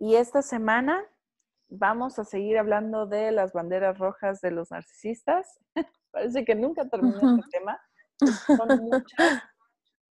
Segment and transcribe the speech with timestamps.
[0.00, 1.04] Y esta semana
[1.68, 5.60] vamos a seguir hablando de las banderas rojas de los narcisistas.
[6.10, 7.78] Parece que nunca termina este tema.
[8.46, 9.42] Son muchas.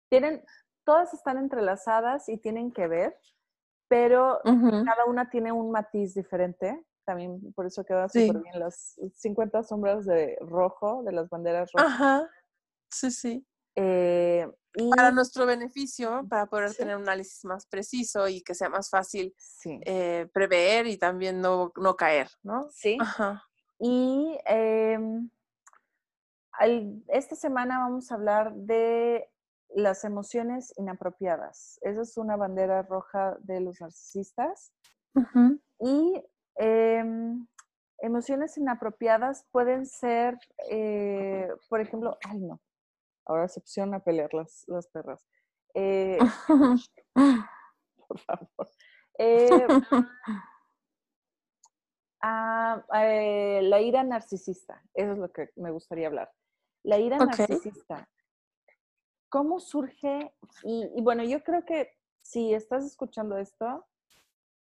[0.09, 0.43] Tienen,
[0.85, 3.17] todas están entrelazadas y tienen que ver,
[3.87, 6.85] pero cada una tiene un matiz diferente.
[7.05, 11.91] También por eso queda súper bien las 50 sombras de rojo de las banderas rojas.
[11.93, 12.29] Ajá.
[12.89, 13.47] Sí, sí.
[13.79, 14.47] Eh,
[14.95, 19.35] para nuestro beneficio, para poder tener un análisis más preciso y que sea más fácil
[19.85, 22.67] eh, prever y también no, no, caer, ¿no?
[22.71, 22.97] Sí.
[23.79, 24.99] Y eh,
[27.07, 29.29] esta semana vamos a hablar de
[29.69, 31.79] las emociones inapropiadas.
[31.81, 34.71] Esa es una bandera roja de los narcisistas.
[35.79, 36.23] Y
[36.55, 37.47] em,
[37.99, 40.37] emociones inapropiadas pueden ser,
[40.69, 42.59] eh, por ejemplo, ay no,
[43.27, 45.27] Ahora se pusieron a pelear las, las perras.
[45.73, 46.17] Eh,
[48.07, 48.69] por favor.
[49.19, 49.67] Eh,
[52.21, 56.31] ah, eh, la ira narcisista, eso es lo que me gustaría hablar.
[56.83, 58.07] La ira narcisista,
[59.29, 60.33] ¿cómo surge?
[60.63, 63.85] Y, bueno, yo creo que si estás escuchando esto,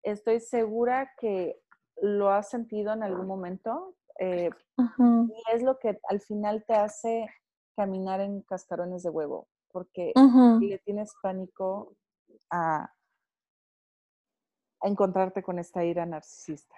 [0.02, 1.62] estoy segura que
[2.02, 3.96] lo has sentido en algún momento.
[4.18, 4.50] Y
[5.54, 7.26] es lo que al final te hace
[7.80, 10.12] caminar en cascarones de huevo, porque
[10.60, 11.96] le tienes pánico
[12.50, 12.92] a,
[14.82, 16.76] encontrarte con esta ira narcisista.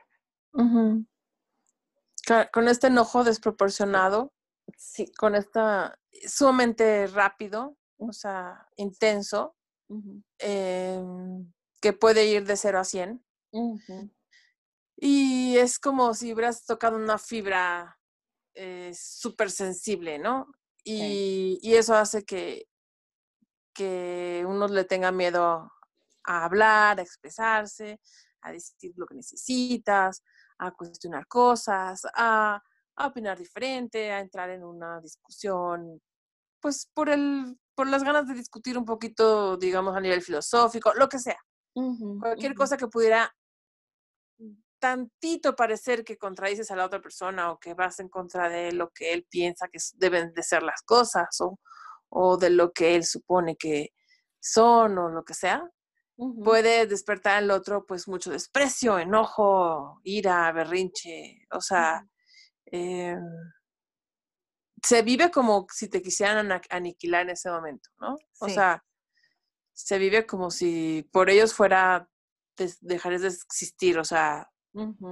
[2.53, 4.33] Con este enojo desproporcionado,
[4.77, 5.13] sí.
[5.19, 9.57] con esta sumamente rápido, o sea, intenso,
[10.39, 13.25] em, que puede ir de 0 a 100.
[14.97, 17.99] Y es como si hubieras tocado una fibra
[18.55, 20.47] eh, súper sensible, ¿no?
[20.85, 22.67] Y, eso hace que,
[23.75, 25.71] que uno le tenga miedo
[26.25, 28.01] a hablar, a expresarse,
[28.43, 30.23] a decir lo que necesitas,
[30.59, 32.63] a cuestionar cosas, a,
[33.05, 36.01] opinar diferente, a entrar en una discusión,
[36.61, 41.09] pues por el, por las ganas de discutir un poquito, digamos, a nivel filosófico, lo
[41.09, 41.39] que sea.
[42.21, 43.35] Cualquier cosa que pudiera
[44.83, 48.91] tantito parecer que contradices a la otra persona o que vas en contra de lo
[48.91, 51.39] que él piensa que deben de ser las cosas
[52.11, 53.91] o, de lo que él supone que
[54.41, 55.63] son o lo que sea,
[56.43, 62.05] puede despertar al otro pues mucho desprecio, enojo, ira, berrinche, o sea,
[62.67, 63.23] em,
[64.83, 68.17] se vive como si te quisieran aniquilar en ese momento, ¿no?
[68.41, 68.85] O sea,
[69.73, 72.09] se vive como si por ellos fuera
[72.81, 74.52] dejar de existir, o sea,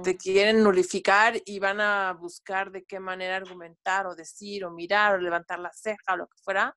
[0.03, 5.15] te quieren nulificar y van a buscar de qué manera argumentar o decir o mirar
[5.15, 6.75] o levantar la ceja o lo que fuera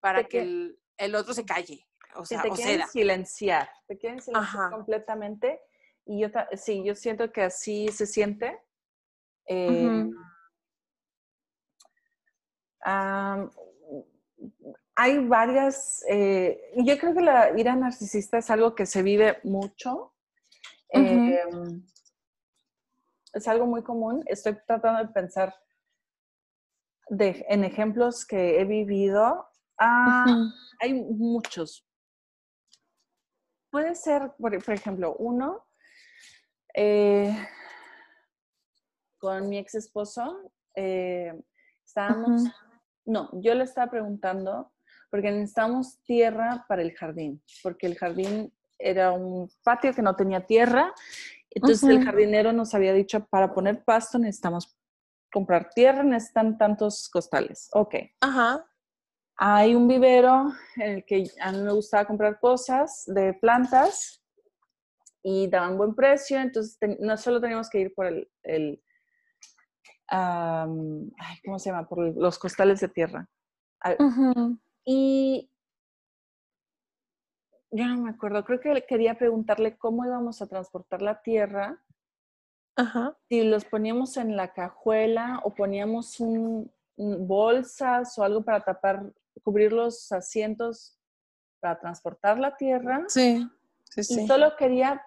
[0.00, 1.86] para que el, otro se calle.
[2.16, 5.60] O sea, te quieren silenciar, te quieren silenciar completamente.
[6.06, 8.58] Y yo sí, yo siento que así se siente.
[9.46, 10.10] Em,
[14.94, 20.13] hay varias, eh, yo creo que la ira narcisista es algo que se vive mucho
[20.94, 21.84] Em,
[23.32, 24.22] es algo muy común.
[24.26, 25.54] Estoy tratando de pensar
[27.08, 29.46] de, en ejemplos que he vivido.
[29.78, 30.50] Ah,
[30.80, 31.86] hay muchos.
[33.70, 35.66] Puede ser, por, ejemplo, uno,
[36.74, 37.36] eh,
[39.18, 41.32] con mi ex esposo, eh,
[41.84, 42.44] estábamos,
[43.04, 44.72] no, yo le estaba preguntando
[45.10, 48.52] porque necesitamos tierra para el jardín, porque el jardín
[48.84, 50.92] era un patio que no tenía tierra.
[51.50, 54.76] Entonces el jardinero nos había dicho, para poner pasto necesitamos
[55.32, 57.68] comprar tierra, necesitan tantos costales.
[57.72, 57.94] Ok.
[58.20, 58.66] Ajá.
[59.36, 64.22] Hay un vivero en el que a mí me gustaba comprar cosas de plantas
[65.22, 68.82] y daban buen precio, entonces no solo teníamos que ir por el, el
[70.08, 71.88] ¿cómo se llama?
[71.88, 73.28] Por los costales de tierra.
[74.84, 75.50] Y
[77.74, 81.82] yo no me acuerdo, creo que quería preguntarle cómo íbamos a transportar la tierra.
[82.76, 83.16] Ajá.
[83.28, 89.12] Si los poníamos en la cajuela o poníamos un, bolsas o algo para tapar,
[89.42, 91.00] cubrir los asientos
[91.60, 93.04] para transportar la tierra.
[93.08, 93.44] Sí,
[93.90, 94.22] sí, sí.
[94.22, 95.04] Y solo quería,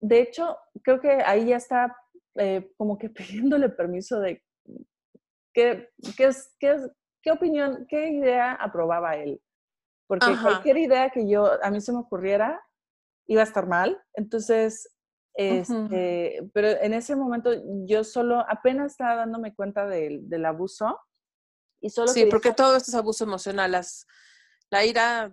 [0.00, 1.96] de hecho, creo que ahí ya está
[2.34, 3.08] eh, como que
[3.48, 4.44] pidiéndole permiso de
[5.54, 5.88] qué,
[6.18, 6.76] qué, qué,
[7.22, 9.40] qué opinión, qué idea aprobaba él.
[10.10, 12.60] Porque cualquier idea que yo, a mí se me ocurriera,
[13.28, 14.02] iba a estar mal.
[14.14, 14.92] Entonces,
[15.34, 17.52] este, pero en ese momento
[17.86, 20.98] yo solo apenas estaba dándome cuenta del, del abuso
[21.80, 23.70] y solo sí, porque todo esto es abuso emocional.
[23.70, 24.04] Las,
[24.68, 25.32] la ira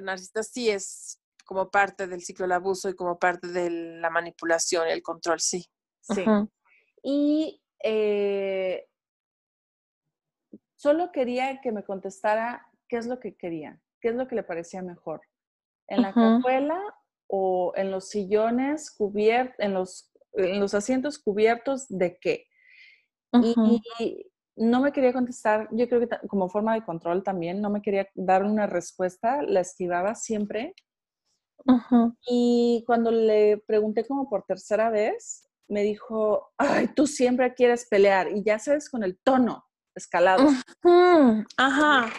[0.00, 4.86] narcisista sí es como parte del ciclo del abuso y como parte de la manipulación
[4.86, 5.66] y el control, sí.
[6.02, 6.24] Sí.
[7.02, 8.86] Y eh,
[10.76, 14.42] solo quería que me contestara qué es lo que quería, qué es lo que le
[14.42, 15.22] parecía mejor.
[15.88, 16.78] ¿En la cajuela
[17.26, 22.46] o en los sillones cubiertos, en los, en los asientos cubiertos de qué?
[23.32, 27.82] y, no me quería contestar, yo creo que como forma de control también, no me
[27.82, 30.74] quería dar una respuesta, la esquivaba siempre.
[32.26, 38.30] Y cuando le pregunté como por tercera vez, me dijo, ay, tú siempre quieres pelear
[38.30, 39.64] y ya sabes con el tono
[39.96, 40.46] escalado.
[41.56, 42.12] Ajá.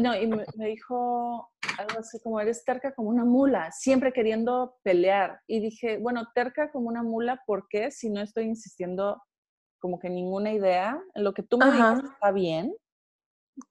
[0.00, 5.40] No, y me, dijo algo así como, eres terca como una mula, siempre queriendo pelear.
[5.46, 9.20] Y dije, bueno, terca como una mula, ¿por qué si no estoy insistiendo
[9.84, 10.98] como que ninguna idea.
[11.14, 12.74] Lo que tú me digas está bien.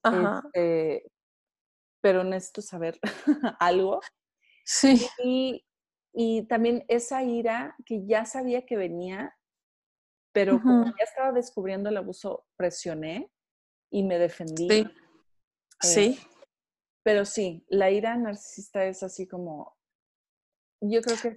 [0.03, 1.11] Este,
[2.03, 2.99] pero necesito saber
[3.59, 3.99] algo.
[4.63, 5.07] Sí.
[5.23, 5.65] Y,
[6.13, 9.35] y, también esa ira que ya sabía que venía,
[10.31, 13.31] pero como ya estaba descubriendo el abuso, presioné
[13.89, 14.69] y me defendí.
[14.69, 14.87] Sí.
[15.83, 16.19] Sí.
[16.19, 16.27] Eh,
[17.03, 19.77] pero sí, la ira narcisista es así como,
[20.79, 21.35] yo creo que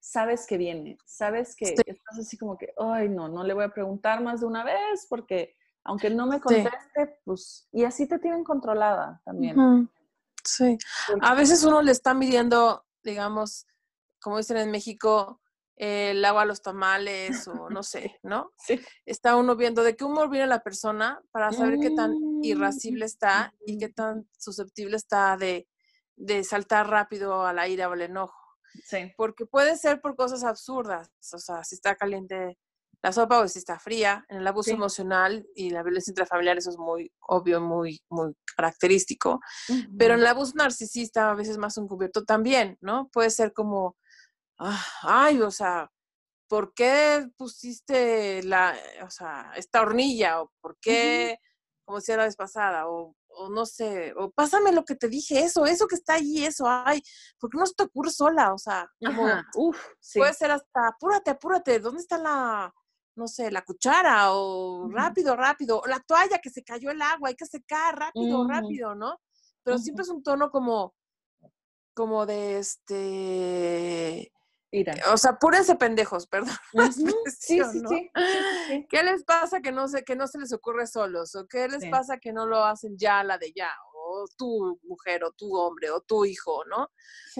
[0.00, 3.74] sabes que viene, sabes que estás así como que, ay, no, no le voy a
[3.74, 8.44] preguntar más de una vez porque aunque no me conteste, pues, y así te tienen
[8.44, 9.90] controlada también.
[10.44, 10.78] Sí,
[11.20, 13.66] a veces uno le está midiendo, digamos,
[14.20, 15.40] como dicen en México,
[15.76, 18.52] el agua a los tamales o no sé, ¿no?
[18.58, 18.80] Sí.
[19.06, 23.54] Está uno viendo de qué humor viene la persona para saber qué tan irascible está
[23.66, 25.68] y qué tan susceptible está de,
[26.16, 28.38] de saltar rápido a la ira o al enojo.
[28.84, 29.12] Sí.
[29.16, 32.58] Porque puede ser por cosas absurdas, o sea, si está caliente
[33.02, 34.24] la sopa o si está fría.
[34.28, 39.40] En el abuso emocional y la violencia intrafamiliar eso es muy obvio, muy, muy característico.
[39.98, 43.08] Pero en el abuso narcisista a veces más encubierto también, ¿no?
[43.12, 43.96] Puede ser como,
[45.02, 45.90] ay, o sea,
[46.48, 50.42] ¿por qué pusiste la, o sea, esta hornilla?
[50.42, 51.38] ¿O por qué,
[51.84, 52.88] como decía la vez pasada?
[52.88, 56.44] O o no sé, o pásame lo que te dije, eso, eso que está ahí,
[56.44, 57.02] eso, ay,
[57.38, 58.52] ¿por qué no se te ocurre sola?
[58.52, 59.26] O sea, como,
[60.14, 62.72] puede ser hasta, apúrate, apúrate, ¿dónde está la,
[63.16, 64.32] no sé, la cuchara?
[64.32, 68.46] O rápido, rápido, o la toalla que se cayó el agua, hay que secar, rápido,
[68.46, 69.18] rápido, ¿no?
[69.62, 70.94] Pero siempre es un tono como,
[71.94, 74.32] como de este,
[75.12, 76.54] o sea, púrense pendejos, perdón.
[77.26, 78.10] sí, sí, sí,
[78.88, 81.34] ¿Qué les pasa que no, se, que no se les ocurre solos?
[81.34, 83.70] ¿O qué les pasa que no lo hacen ya la de ya?
[83.94, 86.90] O tu mujer, o tu hombre, o tu hijo, ¿no?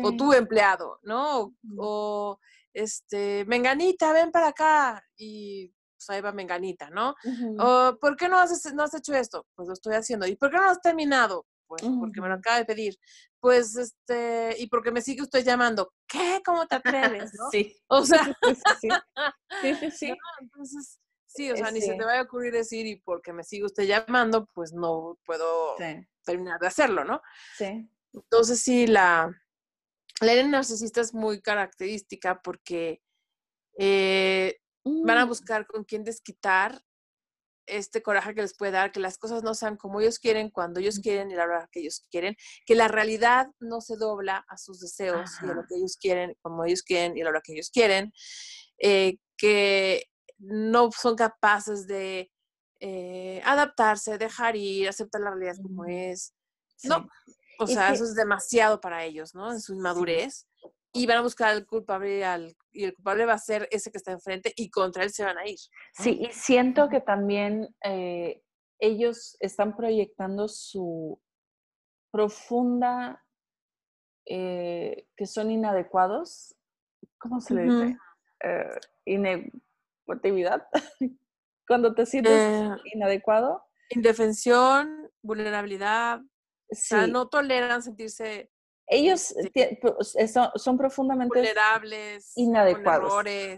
[0.02, 1.54] O tu empleado, ¿no?
[1.78, 2.38] O,
[2.72, 5.02] este, Menganita, ven para acá.
[5.16, 7.14] Y pues ahí va Menganita, ¿no?
[7.58, 9.46] o, ¿Por qué no has, no has hecho esto?
[9.54, 10.26] Pues lo estoy haciendo.
[10.26, 11.46] ¿Y por qué no has terminado?
[11.78, 12.98] Pues, porque me lo acaba de pedir.
[13.40, 15.94] Pues, este, y porque me sigue usted llamando.
[16.06, 16.42] ¿Qué?
[16.44, 17.32] ¿Cómo te atreves?
[17.38, 17.50] ¿no?
[17.50, 17.74] Sí.
[17.86, 18.36] O sea,
[19.62, 20.14] sí, sí, sí.
[20.40, 23.64] entonces, sí, o sea, ni se te vaya a ocurrir decir, y porque me sigue
[23.64, 25.76] usted llamando, pues no puedo
[26.24, 27.22] terminar de hacerlo, ¿no?
[27.56, 27.88] Sí.
[28.12, 29.34] Entonces, sí, la,
[30.20, 33.02] la narcisista es muy característica porque
[33.78, 35.28] eh, van a mm.
[35.28, 36.84] buscar con quién desquitar
[37.66, 40.80] este coraje que les puede dar, que las cosas no sean como ellos quieren, cuando
[40.80, 44.56] ellos quieren y la hora que ellos quieren, que la realidad no se dobla a
[44.56, 47.40] sus deseos y a lo que ellos quieren, como ellos quieren y a la hora
[47.44, 48.12] que ellos quieren,
[48.78, 50.04] eh, que
[50.38, 52.30] no son capaces de
[52.80, 56.34] eh, adaptarse, dejar ir, aceptar la realidad como es.
[56.82, 57.06] No,
[57.60, 59.52] o sea, eso es demasiado para ellos, ¿no?
[59.52, 60.46] En su inmadurez
[60.92, 63.98] y van a buscar al culpable al, y el culpable va a ser ese que
[63.98, 65.58] está enfrente y contra él se van a ir.
[65.94, 68.42] Sí, y siento que también eh,
[68.78, 71.20] ellos están proyectando su
[72.10, 73.24] profunda,
[74.26, 76.54] eh, que son inadecuados,
[77.18, 77.96] ¿cómo se le dice?
[78.44, 78.78] Uh
[81.66, 83.64] Cuando te sientes inadecuado.
[83.90, 86.20] Indefensión, vulnerabilidad.
[86.20, 88.51] O sea, no toleran sentirse
[88.92, 89.34] ellos
[89.80, 90.16] pues,
[90.56, 93.12] son, profundamente vulnerables, inadecuados.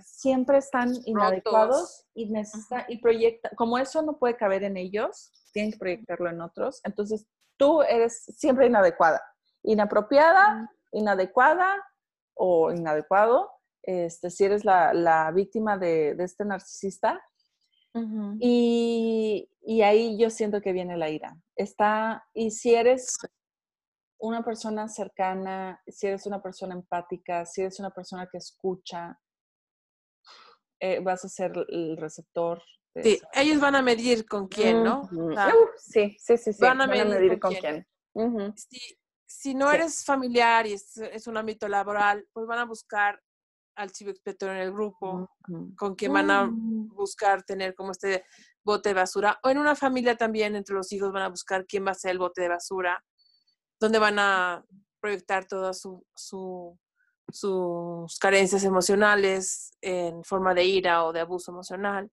[0.05, 5.73] Siempre están inadecuados y necesitan y proyectan, como eso no puede caber en ellos, tienen
[5.73, 6.81] que proyectarlo en otros.
[6.85, 7.27] Entonces,
[7.57, 9.21] tú eres siempre inadecuada
[9.65, 11.75] inapropiada, inadecuada
[12.35, 13.51] o inadecuado,
[13.83, 17.21] este, si eres la, víctima de, este narcisista.
[18.41, 21.37] y, y, ahí yo siento que viene la ira.
[21.57, 23.17] Está, y si eres
[24.25, 29.21] una persona cercana, si eres una persona empática, si eres una persona que escucha,
[30.81, 32.63] eh, vas a ser el receptor.
[33.03, 35.11] Sí, ellos van a medir con quién, ¿no?
[35.77, 36.59] sí, sí, sí, sí.
[36.59, 37.87] Van a medir, con, quién.
[39.27, 43.21] si, no eres familiar y es, un ámbito laboral, pues van a buscar
[43.77, 45.29] al chivo expiatorio en el grupo,
[45.77, 46.95] con quien van a mm.
[46.95, 48.25] buscar tener como este
[48.63, 49.39] bote de basura.
[49.43, 52.13] O en una familia también, entre los hijos, van a buscar quién va a ser
[52.13, 53.05] el bote de basura
[53.85, 54.65] donde van a
[54.99, 56.79] proyectar todas su,
[57.29, 62.11] sus carencias emocionales en forma de ira o de abuso emocional.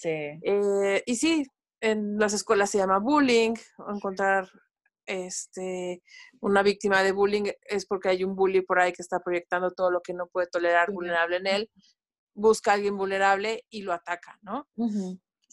[0.00, 0.08] Sí.
[0.08, 1.46] Eh, y sí,
[1.82, 3.52] en las escuelas se llama bullying,
[3.94, 4.48] encontrar
[5.04, 6.02] este,
[6.40, 9.90] una víctima de bullying es porque hay un bully por ahí que está proyectando todo
[9.90, 11.70] lo que no puede tolerar vulnerable en él,
[12.34, 14.66] busca a alguien vulnerable y lo ataca, ¿no?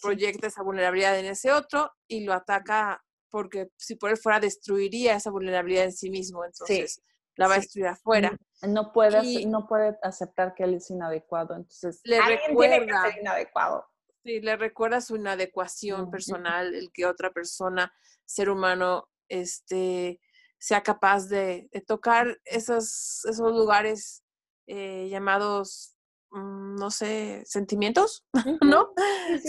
[0.01, 5.15] Proyecta esa vulnerabilidad en ese otro y lo ataca porque si por él fuera destruiría
[5.15, 7.01] esa vulnerabilidad en sí mismo, entonces
[7.35, 8.37] la va a destruir afuera.
[8.63, 13.21] No puede, no puede aceptar que él es inadecuado, entonces le recuerda, tiene que ser
[13.21, 13.85] inadecuado.
[14.23, 17.93] Sí, le recuerda su inadecuación personal, el que otra persona,
[18.25, 20.19] ser humano, este,
[20.57, 24.23] sea capaz de, tocar esos, esos lugares
[24.65, 25.95] eh, llamados
[26.31, 28.25] mm, no sé, sentimientos,
[28.61, 28.93] ¿no?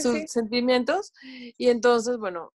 [0.01, 1.13] Sus sentimientos.
[1.57, 2.53] Y entonces, bueno,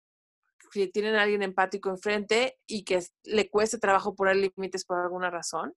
[0.71, 5.31] si tienen a alguien empático enfrente y que le cueste trabajo poner límites por alguna
[5.31, 5.75] razón,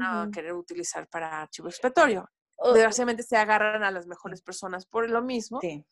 [0.00, 2.28] a querer utilizar para archivo expiatorio.
[2.72, 5.60] Desgraciadamente se agarran a las mejores personas por lo mismo.
[5.60, 5.84] Sí.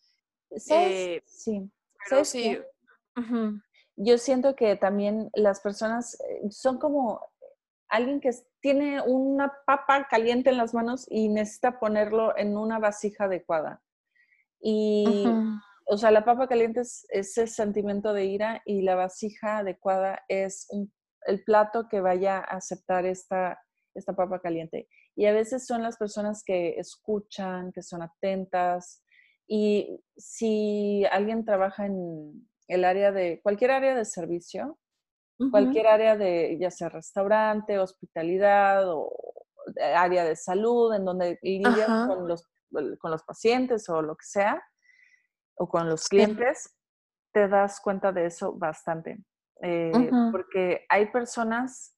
[0.71, 1.71] Eh, sí.
[2.25, 2.59] sí.
[3.97, 7.21] Yo siento que también las personas eh, son como
[7.89, 13.25] alguien que tiene una papa caliente en las manos y necesita ponerlo en una vasija
[13.25, 13.83] adecuada.
[14.61, 15.27] Y
[15.87, 20.67] o sea, la papa caliente es ese sentimiento de ira y la vasija adecuada es
[21.27, 23.61] el plato que vaya a aceptar esta,
[23.95, 24.89] esta papa caliente.
[25.15, 29.03] Y a veces son las personas que escuchan, que son atentas.
[29.47, 34.79] Y si alguien trabaja en el área de, cualquier área de servicio,
[35.51, 39.13] cualquier área de, ya sea restaurante, hospitalidad o
[39.95, 42.49] área de salud, en donde lidias con los,
[42.99, 44.63] con los pacientes o lo que sea,
[45.57, 46.77] o con los clientes,
[47.33, 49.19] te das cuenta de eso bastante.
[49.63, 49.93] Eh,
[50.33, 51.97] porque hay personas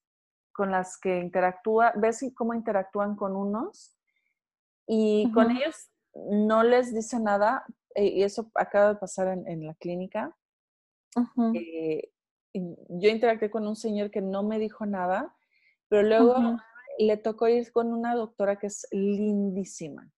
[0.53, 3.95] con las que interactúa, ves cómo interactúan con unos
[4.87, 5.89] y con ellos
[6.31, 10.35] no les dice nada, eh, y eso acaba de pasar en, la clínica.
[11.53, 12.11] Eh,
[12.53, 15.35] yo interactué con un señor que no me dijo nada,
[15.89, 16.57] pero luego
[16.97, 20.11] le tocó ir con una doctora que es lindísima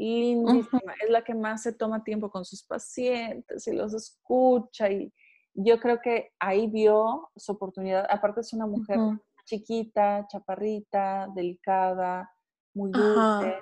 [0.00, 5.12] lindísima, es la que más se toma tiempo con sus pacientes y los escucha y
[5.54, 8.06] yo creo que ahí vio su oportunidad.
[8.08, 8.98] Aparte es una mujer
[9.44, 12.30] chiquita, chaparrita, delicada,
[12.74, 13.58] muy dulce.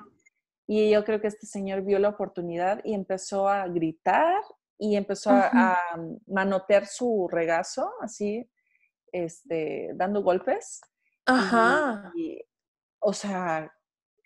[0.67, 4.43] Y yo creo que este señor vio la oportunidad y empezó a gritar
[4.79, 5.79] y empezó a,
[6.27, 8.49] manotear su regazo, así,
[9.11, 10.81] este, dando golpes.
[11.27, 12.13] Ajá.
[13.01, 13.73] o sea,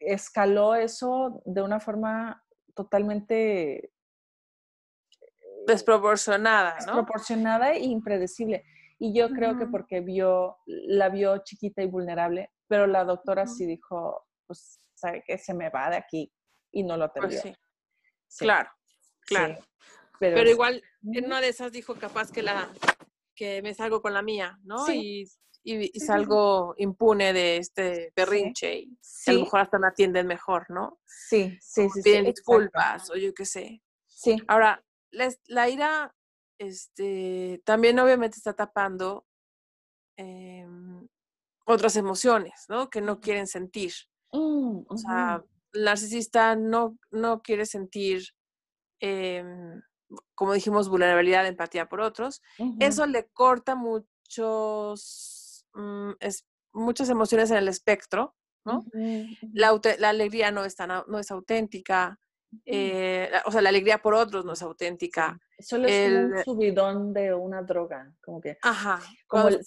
[0.07, 2.45] escaló eso de una forma
[2.75, 3.91] totalmente eh,
[5.67, 6.77] desproporcionada, ¿no?
[6.77, 8.65] Desproporcionada e impredecible.
[8.99, 13.67] Y yo creo que porque vio, la vio chiquita y vulnerable, pero la doctora sí
[13.67, 16.33] dijo, pues, sabe que se me va de aquí
[16.71, 17.59] y no lo pues atendió.
[18.39, 18.71] Claro,
[19.27, 19.59] claro.
[20.21, 22.71] Pero, igual, en una de esas dijo capaz que la
[23.35, 24.89] que me salgo con la mía, ¿no?
[24.93, 25.29] Y
[25.65, 30.99] y, salgo impune de este berrinche y a lo mejor hasta me atienden mejor, ¿no?
[31.07, 32.03] Sí, sí, sí.
[32.03, 33.83] Piden disculpas o yo qué sé.
[34.07, 34.37] Sí.
[34.49, 36.15] Ahora, la, ira
[36.59, 39.27] este, también obviamente está tapando
[40.17, 41.07] em,
[41.65, 42.91] otras emociones, ¿no?
[42.91, 43.93] Que no quieren sentir.
[44.33, 48.25] Mm, o sea, el narcisista no, no quiere sentir,
[49.01, 49.81] em,
[50.35, 52.43] como dijimos, vulnerabilidad, empatía por otros.
[52.81, 55.42] Eso le corta muchos
[55.75, 58.85] Mm, es, muchas emociones en el espectro, ¿no?
[59.53, 62.19] la, la, alegría no es, tan, no es auténtica,
[62.65, 65.39] eh, o sea, la alegría por otros no es auténtica.
[65.59, 68.59] Solo es un subidón de una droga, como que...
[68.63, 69.01] Ajá.
[69.27, 69.65] Como el,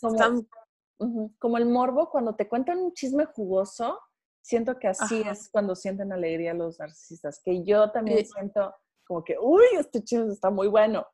[1.40, 4.00] como, el, morbo, cuando te cuentan un chisme jugoso,
[4.42, 8.74] siento que así es cuando sienten alegría los narcisistas, que yo también siento
[9.06, 11.06] como que, uy, este chisme está muy bueno,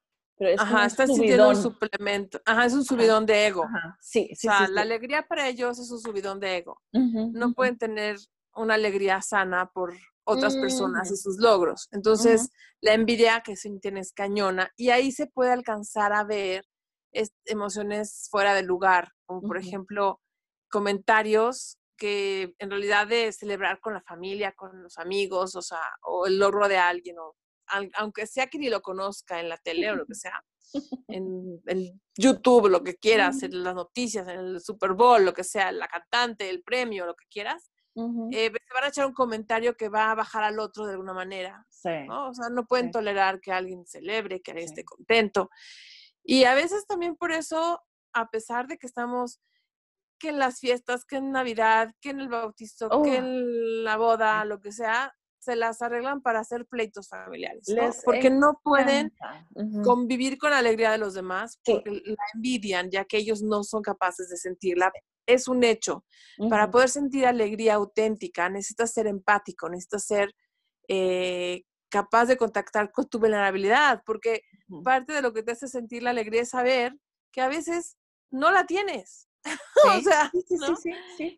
[0.41, 2.41] pero es Ajá, están sintiendo un suplemento.
[2.48, 3.63] Ajá, es un subidón de ego.
[4.00, 6.81] Sí, sí, o sea, sí, la alegría para ellos es un subidón de ego.
[6.91, 8.17] no pueden tener
[8.55, 9.93] una alegría sana por
[10.24, 11.88] otras personas y sus logros.
[11.91, 16.65] Entonces, la envidia que sienten es cañona y ahí se puede alcanzar a ver
[17.45, 20.21] emociones fuera de lugar, como por ejemplo
[20.71, 26.25] comentarios que en realidad de celebrar con la familia, con los amigos, o sea, o
[26.25, 27.36] el logro de alguien, o
[27.95, 30.43] aunque sea que ni lo conozca en la tele o lo que sea,
[31.07, 35.43] en el YouTube, lo que quieras, en las noticias, en el Super Bowl, lo que
[35.43, 37.71] sea, la cantante, el premio, lo que quieras,
[38.31, 41.13] eh, se van a echar un comentario que va a bajar al otro de alguna
[41.13, 41.65] manera.
[42.07, 42.29] ¿no?
[42.29, 45.49] O sea, no pueden tolerar que alguien celebre, que alguien esté contento.
[46.23, 47.81] Y a veces también por eso,
[48.13, 49.41] a pesar de que estamos
[50.19, 54.45] que en las fiestas, que en Navidad, que en el bautizo, que en la boda,
[54.45, 57.65] lo que sea, se las arreglan para hacer pleitos familiares,
[58.05, 59.12] porque no pueden
[59.83, 63.81] convivir con la alegría de los demás, porque la envidian, ya que ellos no son
[63.81, 64.91] capaces de sentirla.
[65.25, 66.05] Es un hecho.
[66.50, 70.36] Para poder sentir alegría auténtica, necesitas ser empático, necesitas ser
[70.88, 74.43] eh, capaz de contactar con tu vulnerabilidad, porque
[74.83, 76.95] parte de lo que te hace sentir la alegría es saber
[77.31, 77.98] que a veces
[78.29, 79.27] no la tienes.
[79.98, 80.31] o sea,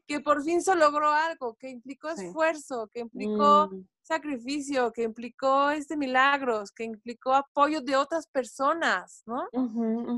[0.08, 3.88] que por fin se logró algo, que implicó esfuerzo, que implicó mm.
[4.04, 9.48] Sacrificio, que implicó este milagros, que implicó apoyo de otras personas, ¿no?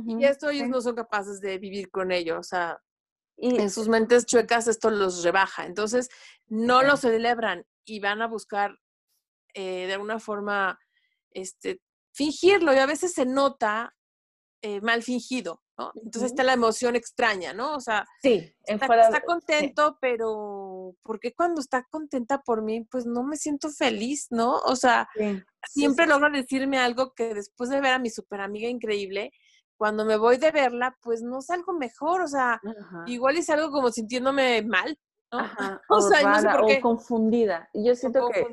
[0.07, 2.81] y esto ellos no son capaces de vivir con ello, o sea,
[3.37, 6.09] y, en sus mentes chuecas esto los rebaja, entonces
[6.47, 8.77] no lo celebran y van a buscar
[9.53, 10.79] eh, de alguna forma
[11.31, 11.81] este,
[12.13, 13.93] fingirlo y a veces se nota
[14.61, 15.91] eh, mal fingido, ¿no?
[15.95, 17.75] Entonces está la emoción extraña, ¿no?
[17.75, 23.23] O sea, sí, está, contento, pero ¿por qué cuando está contenta por mí, pues no
[23.23, 24.57] me siento feliz, ¿no?
[24.59, 25.07] O sea,
[25.67, 29.31] siempre logra decirme algo que después de ver a mi super amiga increíble,
[29.77, 32.61] cuando me voy de verla, pues no salgo mejor, o sea,
[33.07, 34.97] igual es algo como sintiéndome mal,
[35.89, 37.69] o, sea, o confundida.
[37.73, 38.45] Yo siento que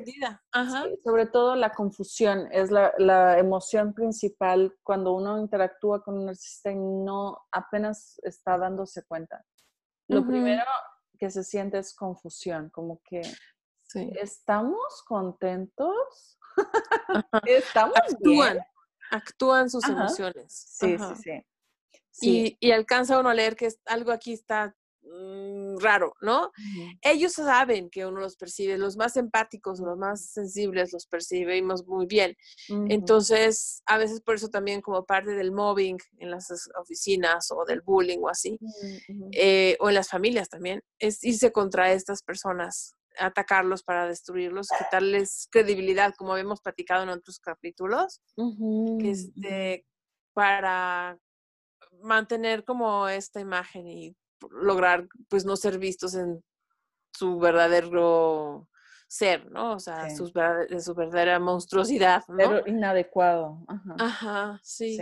[1.03, 6.75] sobre todo la confusión es la, emoción principal cuando uno interactúa con un narcisista y
[6.75, 9.43] no apenas está dándose cuenta.
[10.07, 10.63] Lo primero
[11.23, 13.21] que se siente es confusión, como que
[14.19, 16.37] estamos contentos,
[17.47, 18.59] estamos actúan,
[19.09, 20.53] actúan sus emociones.
[20.53, 21.15] Sí, sí,
[22.11, 22.27] sí.
[22.27, 26.51] Y, y, alcanza uno a leer que algo aquí está Mm, raro, ¿no?
[27.01, 32.05] Ellos saben que uno los percibe, los más empáticos, los más sensibles los percibimos muy
[32.05, 32.37] bien.
[32.87, 36.47] Entonces, a veces por eso también como parte del mobbing en las
[36.79, 38.57] oficinas o del bullying o así,
[39.33, 45.47] eh, o en las familias también, es irse contra estas personas, atacarlos para destruirlos, quitarles
[45.51, 48.21] credibilidad, como habíamos platicado en otros capítulos,
[48.99, 49.85] este,
[50.33, 51.19] para
[52.01, 54.15] mantener como esta imagen y
[54.51, 56.43] lograr pues no ser vistos en
[57.11, 58.67] su verdadero
[59.07, 59.73] ser, ¿no?
[59.73, 62.37] O sea, su verdadera monstruosidad, ¿no?
[62.37, 63.63] Pero inadecuado.
[63.99, 64.97] Ajá, sí.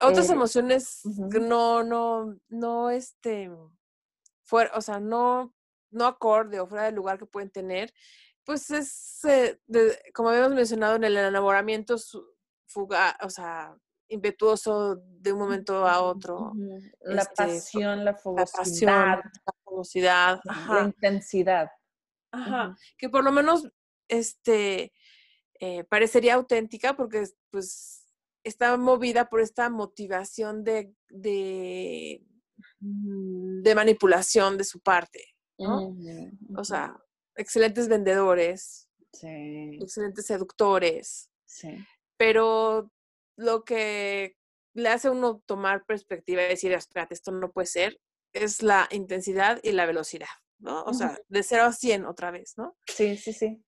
[0.00, 3.50] Otras eh, emociones que no, no, no, este,
[4.42, 5.54] fuera, o sea, no,
[5.90, 7.94] no acorde o fuera del lugar que pueden tener,
[8.44, 9.58] pues es, eh,
[10.12, 11.96] como habíamos mencionado en el enamoramiento,
[12.66, 13.74] fuga, o sea,
[14.08, 16.52] impetuoso de un momento a otro.
[17.00, 19.22] La este, pasión, la fogosidad.
[20.44, 21.68] La la intensidad.
[22.32, 22.76] Ajá.
[22.98, 23.68] Que por lo menos
[24.08, 24.92] este,
[25.60, 28.04] eh, parecería auténtica porque pues
[28.44, 32.22] está movida por esta motivación de, de,
[32.80, 35.34] mm, de manipulación de su parte.
[35.56, 36.96] O sea,
[37.36, 41.30] excelentes vendedores, excelentes seductores.
[42.16, 42.90] Pero
[43.36, 44.36] lo que
[44.74, 47.98] le hace a uno tomar perspectiva y decir, espérate, esto no puede ser,
[48.32, 50.26] es la intensidad y la velocidad,
[50.58, 50.82] ¿no?
[50.84, 52.76] O sea, de 0 a 100 otra vez, ¿no?
[52.86, 53.62] Sí, sí, sí.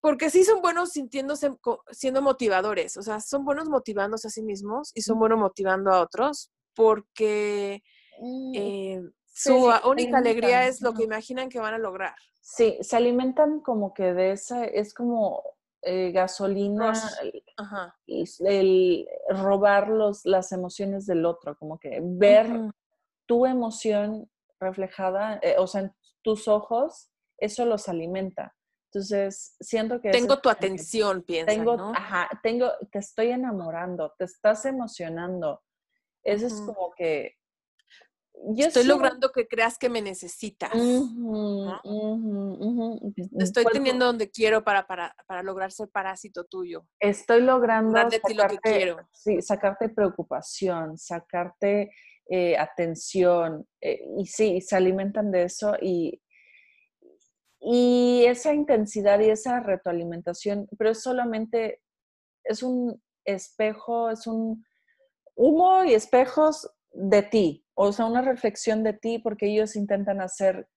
[0.00, 1.50] Porque sí son buenos sintiéndose,
[1.90, 6.02] siendo motivadores, o sea, son buenos motivándose a sí mismos y son buenos motivando a
[6.02, 7.82] otros porque
[8.20, 12.14] mm, eh, su única alegría es lo que imaginan que van a lograr.
[12.42, 15.42] Sí, se alimentan como que de esa, es como
[15.84, 16.92] eh, gasolina,
[18.06, 22.72] y el robar los, las emociones del otro, como que ver
[23.26, 28.54] tu emoción reflejada, eh, o sea, en tus ojos, eso los alimenta.
[28.92, 30.10] Entonces, siento que...
[30.10, 31.92] Tengo tu atención, piensa, tengo, ¿no?
[31.94, 35.62] Ajá, tengo, te estoy enamorando, te estás emocionando.
[36.22, 37.36] Eso es como que
[38.56, 40.70] estoy logrando que creas que me necesitas.
[43.38, 46.86] Estoy teniendo donde quiero para, para, para, lograr ser parásito tuyo.
[47.00, 49.08] Estoy logrando sacarte, lo que quiero.
[49.12, 51.90] Sí, sacarte preocupación, sacarte
[52.28, 53.66] eh, atención.
[53.80, 56.20] Eh, y sí, se alimentan de eso y,
[57.60, 61.80] y esa intensidad y esa retroalimentación, pero es solamente,
[62.44, 64.64] es un espejo, es un
[65.34, 70.68] humo y espejos de ti, o sea, una reflexión de ti, porque ellos intentan hacer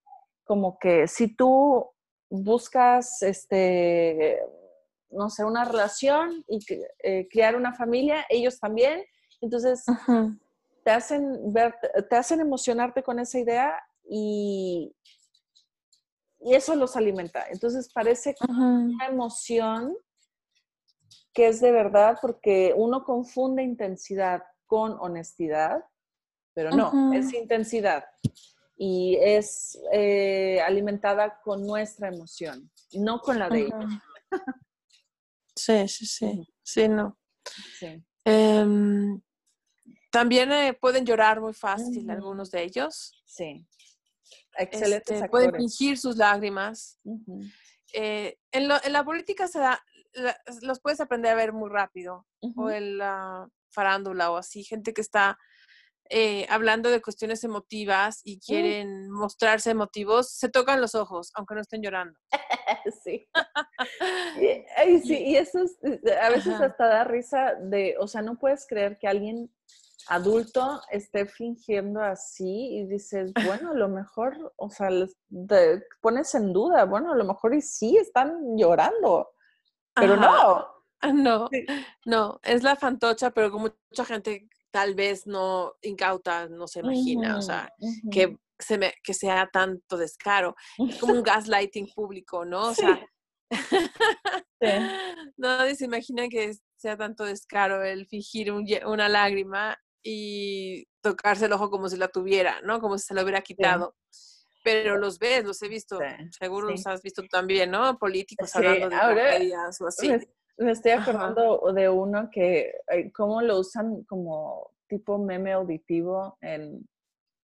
[0.44, 1.90] como que si tú
[2.30, 4.40] buscas, este,
[5.10, 6.60] no sé, una relación y
[7.04, 9.04] eh, crear una familia, ellos también,
[9.42, 9.84] entonces
[10.84, 11.76] te hacen ver,
[12.10, 13.78] te hacen emocionarte con esa idea
[14.10, 14.96] y,
[16.40, 17.46] y eso los alimenta.
[17.50, 19.96] Entonces parece una emoción
[21.34, 25.84] que es de verdad porque uno confunde intensidad con honestidad
[26.58, 28.04] pero no, es intensidad
[28.76, 33.86] y es eh, alimentada con nuestra emoción, no con la de ellos.
[35.56, 37.18] Sí, sí, sí, sí, no.
[38.24, 39.20] Em,
[40.12, 43.24] también eh, pueden llorar muy fácil algunos de ellos.
[43.26, 43.68] Sí.
[44.56, 47.00] Excelentes este, Pueden fingir sus lágrimas.
[47.92, 49.84] Eh, en, la política se da,
[50.62, 52.28] los puedes aprender a ver muy rápido.
[52.56, 55.40] O en la farándula o así, gente que está
[56.10, 58.40] eh, hablando de cuestiones emotivas y mm.
[58.40, 62.18] quieren mostrarse emotivos, se tocan los ojos, aunque no estén llorando.
[63.04, 63.28] sí.
[64.88, 68.66] y, sí, y eso eh, a veces hasta da risa de, o sea, no puedes
[68.68, 69.52] creer que alguien
[70.10, 74.90] adulto esté fingiendo así y dices, bueno, a lo mejor, o sea,
[75.48, 79.32] te pones en duda, bueno, a lo mejor y sí están llorando,
[79.94, 80.78] pero no.
[81.14, 81.48] No,
[82.06, 87.36] no, es la fantocha, pero con mucha gente tal vez no incauta, no se imagina,
[87.36, 87.74] o sea,
[88.12, 90.56] que, se me, que sea tanto descaro.
[90.88, 92.68] Es como un gaslighting público, ¿no?
[92.68, 93.04] O sea,
[95.36, 101.72] nadie se imagina que sea tanto descaro el fingir una lágrima y tocarse el ojo
[101.72, 102.80] como si la tuviera, ¿no?
[102.80, 103.96] Como si se lo hubiera quitado.
[104.64, 105.98] Pero los ves, los he visto,
[106.38, 107.98] seguro los has visto también, ¿no?
[107.98, 109.40] Políticos hablando de Ahora,
[109.80, 110.12] o así.
[110.58, 116.88] Me estoy acordando de uno que, eh, cómo lo usan como tipo meme auditivo en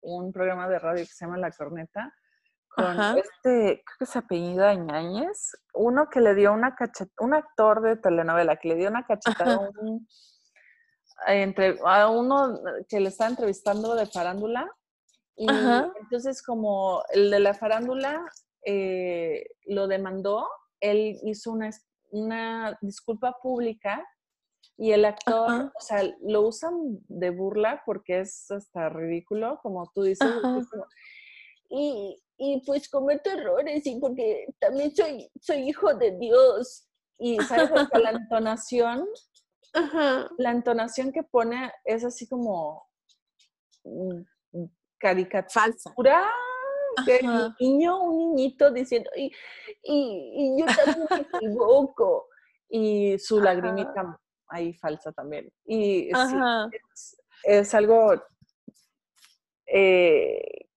[0.02, 2.14] un programa de radio que se llama La Corneta,
[2.70, 7.82] con este, creo que se apellida Ñañez, uno que le dio una cachetada, un actor
[7.82, 10.08] de telenovela que le dio una cachetada a, un,
[11.28, 14.72] entre, a uno que le estaba entrevistando de farándula.
[15.36, 18.26] Y entonces como el de la farándula
[18.66, 20.48] eh, lo demandó,
[20.82, 21.70] él hizo una
[22.12, 24.06] una disculpa pública
[24.78, 30.04] y el actor, o sea, lo usan de burla porque es hasta ridículo, como tú
[30.04, 30.30] dices.
[31.70, 36.88] y, y, pues cometo errores y porque también soy, soy hijo de Dios.
[37.18, 39.06] Y sabes que la entonación,
[40.38, 42.88] la entonación que pone es así como
[43.84, 44.22] mm,
[44.98, 45.50] caricatura.
[45.50, 45.94] Falsa
[47.24, 49.32] un niño, un niñito diciendo, y,
[49.84, 52.28] y, yo también me equivoco.
[52.72, 55.52] Y su lagrimita ahí falsa también.
[55.66, 56.10] Y
[57.44, 58.14] es, algo
[59.66, 60.68] eh,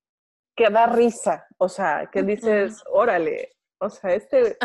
[0.56, 4.56] que da risa, o sea, que dices, órale, o sea, este...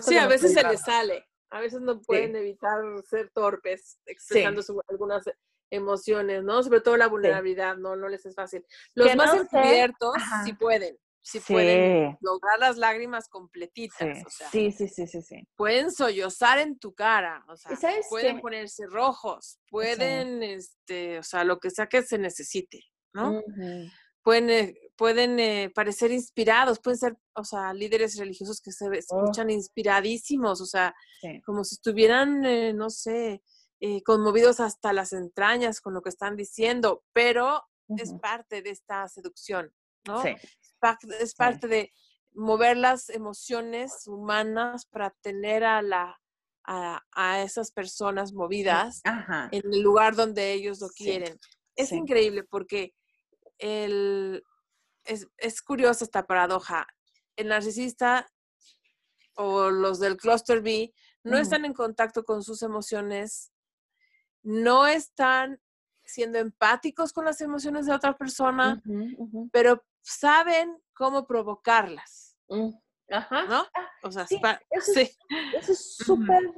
[0.00, 5.24] Sí, a veces se le sale, a veces no pueden evitar ser torpes expresando algunas
[5.70, 6.62] emociones, ¿no?
[6.62, 8.64] Sobre todo la vulnerabilidad, no, no les es fácil.
[8.94, 14.88] Los más encubiertos sí pueden, sí, pueden lograr las lágrimas completitas, o sea, sí, sí,
[14.88, 15.46] sí, sí, sí.
[15.56, 17.76] Pueden sollozar en tu cara, o sea,
[18.08, 23.42] pueden ponerse rojos, pueden, este, o sea, lo que sea que se necesite, ¿no?
[24.22, 28.92] Pueden, eh, pueden eh, parecer inspirados, pueden ser, o sea, líderes religiosos que se oh.
[28.92, 30.94] escuchan inspiradísimos, o sea,
[31.46, 33.42] como si estuvieran, eh, no sé,
[33.80, 37.62] eh, conmovidos hasta las entrañas con lo que están diciendo, pero
[37.96, 39.72] es parte de esta seducción,
[40.04, 40.22] ¿no?
[40.24, 41.92] Es parte de
[42.32, 46.20] mover las emociones humanas para tener a, la,
[46.64, 49.00] a, esas personas movidas
[49.52, 51.38] en el lugar donde ellos lo quieren.
[51.76, 52.94] Es increíble porque
[53.58, 54.42] el,
[55.04, 56.86] es, es curiosa esta paradoja.
[57.36, 58.28] El narcisista
[59.36, 63.52] o los del cluster B no están en contacto con sus emociones
[64.48, 65.60] no están
[66.04, 68.82] siendo empáticos con las emociones de otra persona,
[69.52, 72.34] pero saben cómo provocarlas.
[72.48, 72.70] Mm,
[73.10, 73.44] ajá.
[73.44, 73.66] ¿No?
[73.74, 75.00] Ah, o sea, sí, eso,
[75.72, 76.50] es súper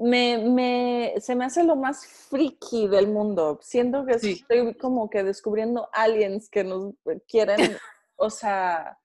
[0.00, 3.60] me, me, se me hace lo más friki del mundo.
[3.62, 6.94] Siento que estoy como que descubriendo aliens que nos
[7.28, 7.56] quieren,
[8.16, 8.98] o sea,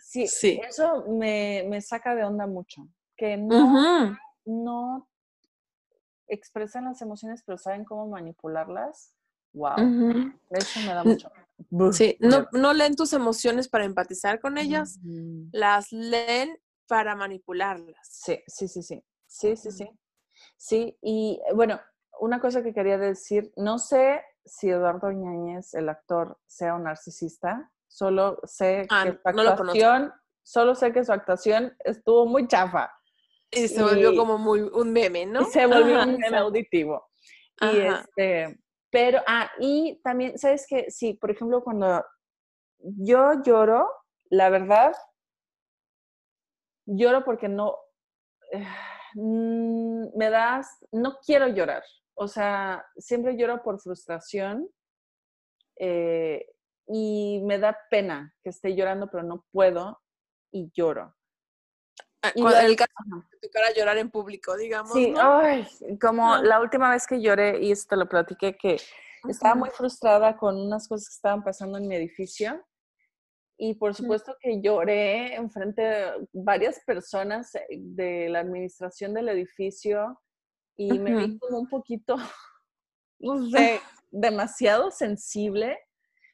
[0.00, 0.60] sí, sí.
[0.68, 2.88] eso me, me, saca de onda mucho.
[3.16, 5.08] Que no, no
[6.32, 9.14] expresan las emociones, pero saben cómo manipularlas.
[9.52, 9.76] Wow.
[10.50, 11.30] Eso me da mucho.
[11.92, 14.98] Sí, no, no leen tus emociones para empatizar con ellas,
[15.52, 18.08] las leen para manipularlas.
[18.08, 19.04] Sí, sí, sí, sí.
[19.26, 19.90] Sí, sí, sí.
[20.56, 21.80] Sí, y eh, bueno,
[22.20, 27.70] una cosa que quería decir, no sé si Eduardo Ñañez, el actor, sea un narcisista,
[27.86, 32.92] solo sé ah, que su actuación, solo sé que su actuación estuvo muy chafa.
[33.52, 35.44] Y se volvió como muy un meme, ¿no?
[35.44, 37.10] se volvió un meme auditivo.
[37.60, 38.58] Y este,
[38.90, 40.90] pero, ah, y también, ¿sabes qué?
[40.90, 42.04] Sí, por ejemplo, cuando
[42.78, 43.88] yo lloro,
[44.30, 44.92] la verdad,
[46.86, 47.76] lloro porque no,
[48.52, 48.66] eh,
[49.14, 51.82] me das, no quiero llorar.
[52.14, 54.68] O sea, siempre lloro por frustración
[55.78, 56.46] eh,
[56.86, 60.00] y me da pena que esté llorando, pero no puedo
[60.52, 61.14] y lloro.
[62.22, 62.92] Ah, el caso
[63.40, 64.92] de tocar llorar en público, digamos.
[64.92, 65.66] Sí, ay,
[66.00, 68.76] como la última vez que lloré, y esto lo platiqué, que
[69.28, 72.64] estaba muy frustrada con unas cosas que estaban pasando en mi edificio.
[73.58, 80.20] Y por supuesto que lloré enfrente de varias personas eh, de la administración del edificio
[80.76, 82.16] y me vi como un poquito,
[83.20, 83.80] no sé,
[84.10, 85.78] demasiado sensible,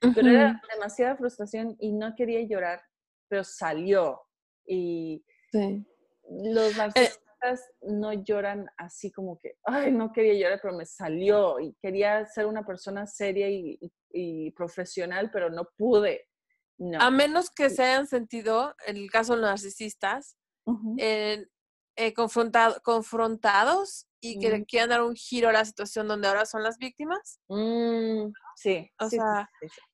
[0.01, 2.81] pero era demasiada frustración y no quería llorar,
[3.29, 4.23] pero salió.
[4.65, 10.87] Y los eh narcisistas no lloran así como que, ay, no quería llorar, pero me
[10.87, 16.27] salió y quería ser una persona seria y, profesional, pero no pude.
[16.99, 20.37] A menos que se hayan sentido, en el caso de los narcisistas,
[20.99, 21.47] eh,
[22.15, 27.41] confrontados y que quieran dar un giro a la situación donde ahora son las víctimas.
[27.49, 28.91] Mm, sí.
[29.01, 29.49] O sea,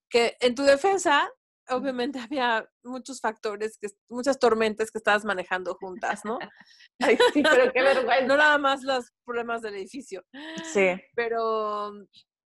[0.09, 1.31] que en tu defensa
[1.68, 6.38] obviamente había muchos factores, que, muchas tormentas que estabas manejando juntas, ¿no?
[7.00, 8.27] Ay, sí, pero qué vergüenza.
[8.27, 10.24] No nada más los problemas del edificio.
[10.72, 10.90] Sí.
[11.14, 11.92] Pero,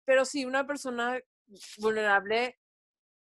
[0.05, 1.19] pero sí, una persona
[1.79, 2.59] vulnerable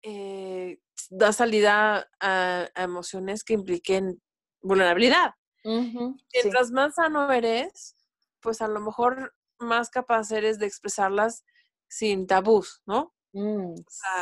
[0.02, 4.21] eh, da salida a, emociones que impliquen
[4.62, 5.32] vulnerabilidad.
[5.63, 7.95] Mientras más sano eres,
[8.39, 11.43] pues a lo mejor más capaz eres de expresarlas
[11.88, 13.15] sin tabús, ¿no?
[13.34, 13.74] Mm,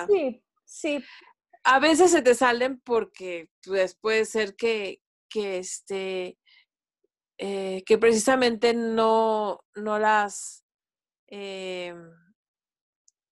[0.07, 1.03] sí, sí,
[1.63, 6.37] a veces se te salen porque pues, puede ser que, que este,
[7.37, 10.63] eh, que precisamente no, no las,
[11.27, 11.95] eh,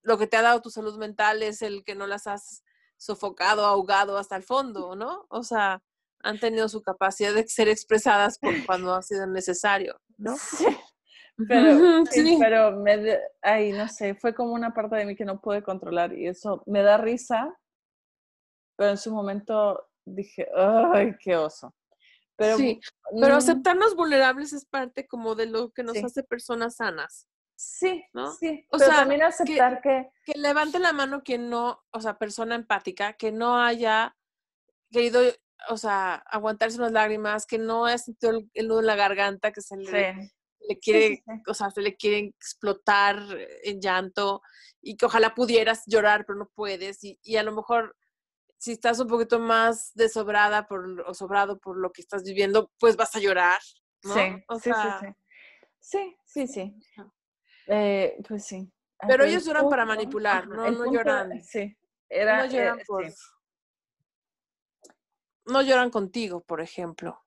[0.02, 2.64] lo que te ha dado tu salud mental es el que no las has
[2.98, 5.26] sofocado, ahogado hasta el fondo, ¿no?
[5.30, 5.82] O sea,
[6.24, 10.36] han tenido su capacidad de ser expresadas por cuando ha sido necesario, ¿no?
[11.48, 12.38] Pero, sí.
[12.40, 16.14] pero me, ay, no sé, fue como una parte de mí que no pude controlar
[16.14, 17.58] y eso me da risa
[18.82, 21.72] pero en su momento dije, ay, qué oso.
[22.36, 22.80] Pero, sí,
[23.12, 27.28] pero mm aceptarnos vulnerables es parte como de lo que nos hace personas sanas.
[27.56, 28.34] Sí, ¿no?
[28.34, 28.66] sí.
[28.72, 33.14] O sea, también aceptar que, que, levante la mano quien no, o sea, persona empática,
[33.14, 34.18] que no haya
[34.90, 35.22] querido,
[35.70, 39.62] o sea, aguantarse unas lágrimas, que no haya sentido el, nudo en la garganta, que
[39.62, 40.32] se le,
[40.68, 43.20] le quiere, o sea, se le quiere explotar
[43.64, 44.42] en llanto
[44.82, 47.96] y que ojalá pudieras llorar, pero no puedes y, y a lo mejor
[48.62, 52.96] si estás un poquito más desobrada por, o sobrado por lo que estás viviendo, pues
[52.96, 53.60] vas a llorar,
[54.04, 54.14] ¿no?
[54.14, 54.72] Sí, sí,
[55.80, 56.76] sí, sí, sí,
[57.66, 58.72] eh, pues sí.
[59.08, 61.44] Pero ellos lloran para manipular, no, no lloran.
[61.44, 61.76] Sí,
[62.08, 63.06] era, no lloran eh, por...
[65.48, 67.20] No lloran contigo, por ejemplo.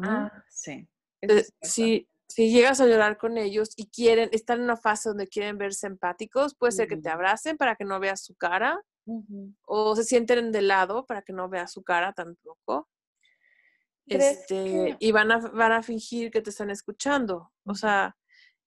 [0.00, 0.88] Ah, sí.
[1.20, 5.28] Eh, si, si llegas a llorar con ellos y quieren, están en una fase donde
[5.28, 8.84] quieren verse empáticos, puede ser que te abracen para que no veas su cara
[9.66, 12.88] o se sienten de lado para que no vea su cara tampoco.
[14.06, 17.52] Este, y van a, van a fingir que te están escuchando.
[17.64, 18.16] O sea,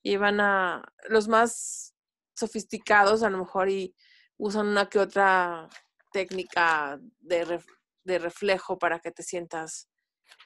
[0.01, 1.93] y van a, los más
[2.35, 3.95] sofisticados a lo mejor y
[4.37, 5.69] usan una que otra
[6.11, 7.61] técnica de,
[8.03, 9.89] de reflejo para que te sientas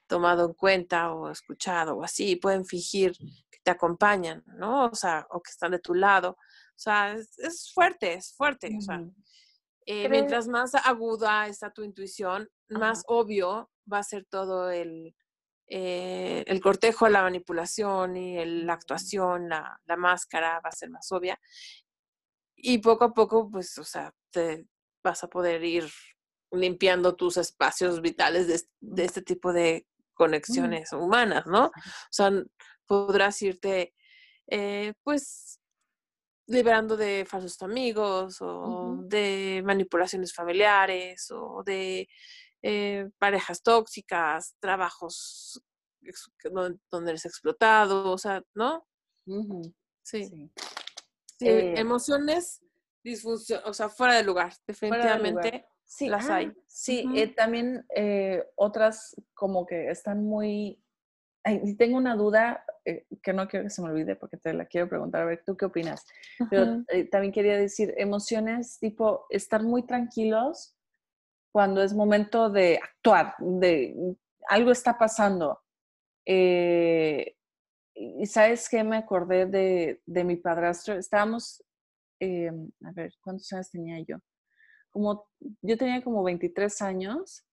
[0.07, 2.35] tomado en cuenta o escuchado o así.
[2.35, 4.85] Pueden fingir que te acompañan, ¿no?
[4.85, 6.31] O sea, o que están de tu lado.
[6.31, 8.75] O sea, es, fuerte, es fuerte.
[8.77, 9.03] O sea,
[9.87, 15.15] eh, mientras más aguda está tu intuición, más obvio va a ser todo el,
[15.69, 21.09] eh, el cortejo, la manipulación y la actuación, la, la, máscara va a ser más
[21.13, 21.39] obvia.
[22.57, 24.65] Y poco a poco, pues, o sea, te
[25.01, 25.89] vas a poder ir
[26.51, 30.03] limpiando tus espacios vitales de, de este tipo de mm.
[30.15, 31.67] conexiones humanas, ¿no?
[31.67, 31.71] O
[32.11, 32.29] sea,
[32.85, 33.93] podrás irte,
[34.47, 35.56] eh, pues,
[36.47, 42.07] liberando de falsos amigos o de manipulaciones familiares o de
[42.61, 45.61] eh, parejas tóxicas, trabajos
[46.89, 48.87] donde eres explotado, o sea, ¿no?
[50.03, 50.49] Sí.
[51.41, 52.61] Eh, emociones
[53.03, 56.51] disfunción, o sea, fuera de lugar, definitivamente Sí, las hay.
[56.67, 57.05] Sí,
[57.35, 57.85] también
[58.55, 60.81] otras como que están muy
[61.77, 64.87] tengo una duda eh, que no quiero que se me olvide porque te la quiero
[64.87, 66.05] preguntar, a ver, ¿tú qué opinas?
[66.49, 70.75] Pero eh, también quería decir, emociones tipo estar muy tranquilos
[71.51, 74.15] cuando es momento de actuar, de
[74.49, 75.59] algo está pasando.
[76.25, 77.35] Eh,
[77.93, 80.95] y sabes qué me acordé de, de mi padrastro.
[80.95, 81.63] Estábamos,
[82.21, 84.17] a ver, ¿cuántos años tenía yo?
[84.91, 85.27] Como,
[85.61, 87.43] yo tenía como 23 años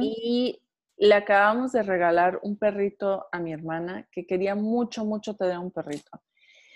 [0.00, 0.60] y
[0.96, 5.70] le acabamos de regalar un perrito a mi hermana que quería mucho, mucho tener un
[5.70, 6.10] perrito.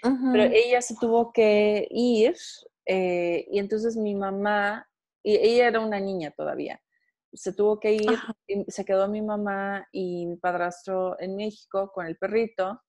[0.03, 2.37] Pero ella se tuvo que ir
[2.85, 4.89] eh, y entonces mi mamá,
[5.23, 6.81] y ella era una niña todavía,
[7.33, 12.07] se tuvo que ir, y se quedó mi mamá y mi padrastro en México con
[12.07, 12.81] el perrito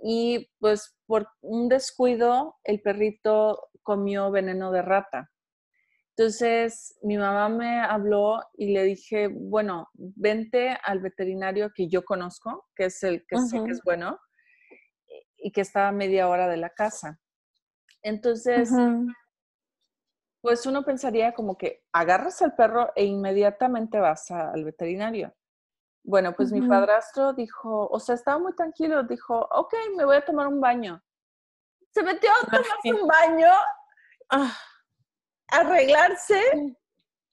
[0.00, 5.30] y pues por un descuido el perrito comió veneno de rata.
[6.18, 12.66] Entonces, mi mamá me habló y le dije, bueno, vente al veterinario que yo conozco,
[12.74, 14.18] que es el que sé que es bueno,
[15.36, 17.20] y que está a media hora de la casa.
[18.02, 18.68] Entonces,
[20.40, 25.32] pues uno pensaría como que agarras al perro e inmediatamente vas al veterinario.
[26.02, 30.24] Bueno, pues mi padrastro dijo, o sea, estaba muy tranquilo, dijo, ok, me voy a
[30.24, 31.00] tomar un baño.
[31.92, 33.52] Se metió a tomarse un baño.
[34.30, 34.58] Ah
[35.48, 36.40] arreglarse.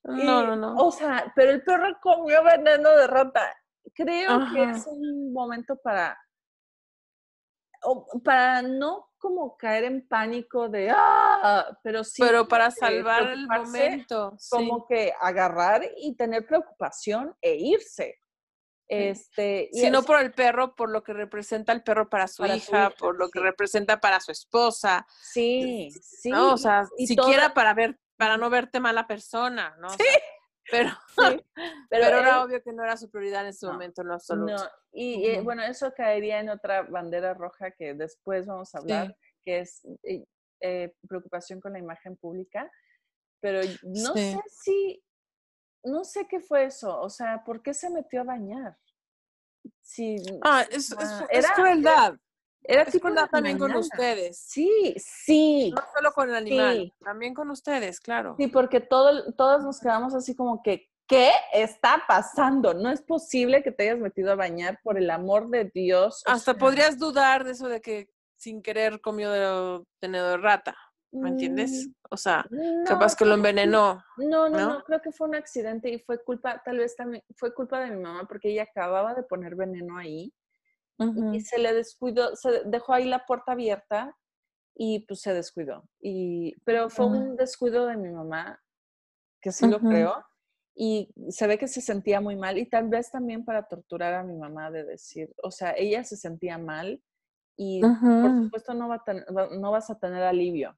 [0.04, 0.75] No, no, no.
[0.75, 3.56] O sea, pero el perro comió veneno de rata.
[3.93, 6.17] Creo que es un momento para,
[8.23, 12.21] para no como caer en pánico de, ah, pero sí.
[12.21, 14.38] Pero para salvar el momento.
[14.49, 18.19] Como que agarrar y tener preocupación e irse.
[18.88, 22.91] Este, y no por el perro, por lo que representa el perro para su, hija,
[22.91, 25.08] por lo que representa para su esposa.
[25.10, 26.32] Sí, sí.
[26.32, 29.88] O sea, siquiera para ver para no verte mala persona, ¿no?
[30.67, 30.71] Sí.
[30.71, 30.89] pero,
[31.91, 34.56] pero, era obvio que no era su prioridad en ese momento, en absoluto.
[34.56, 34.69] No.
[34.91, 39.60] Y eh, bueno, eso caería en otra bandera roja que después vamos a hablar, que
[39.60, 40.25] es eh,
[40.62, 42.71] eh, preocupación con la imagen pública.
[43.41, 45.04] Pero no sé si,
[45.84, 48.75] no sé qué fue eso, o sea, ¿por qué se metió a bañar?
[49.84, 50.95] Sí, ah, es,
[51.30, 52.17] es, crueldad.
[52.67, 54.38] Era tipo también con ustedes.
[54.38, 55.71] Sí, sí.
[55.75, 58.36] No solo con el animal, también con ustedes, claro.
[58.38, 62.73] Sí, porque todo, todos nos quedamos así como que, ¿qué está pasando?
[62.73, 66.23] No es posible que te hayas metido a bañar por el amor de Dios.
[66.25, 70.75] Hasta podrías dudar de eso de que sin querer comió de tenedor rata.
[71.12, 71.88] ¿Me entiendes?
[71.88, 72.45] Mm, o sea,
[72.86, 74.04] capaz que lo envenenó.
[74.17, 77.54] No, no, no, creo que fue un accidente y fue culpa, tal vez también, fue
[77.54, 80.34] culpa de mi mamá porque ella acababa de poner veneno ahí
[80.97, 84.15] y se le descuidó, se dejó ahí la puerta abierta
[84.75, 85.88] y pues se descuidó.
[85.99, 88.62] Y, pero fue un descuido de mi mamá,
[89.41, 90.23] que sí lo creo,
[90.75, 94.23] y se ve que se sentía muy mal y tal vez también para torturar a
[94.23, 97.01] mi mamá de decir, o sea, ella se sentía mal
[97.58, 99.01] y por supuesto no, va
[99.51, 100.77] no vas a tener alivio.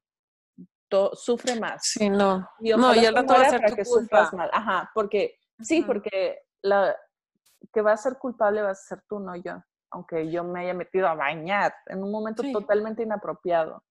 [1.14, 1.80] sufre más.
[1.82, 2.48] Sí, no.
[2.60, 4.48] Y no, y rato va a ser que sufras mal.
[4.52, 6.96] Ajá, porque sí, porque la
[7.72, 10.74] que va a ser culpable va a ser tú, no yo aunque yo me haya
[10.74, 13.82] metido a bañar en un momento totalmente inapropiado.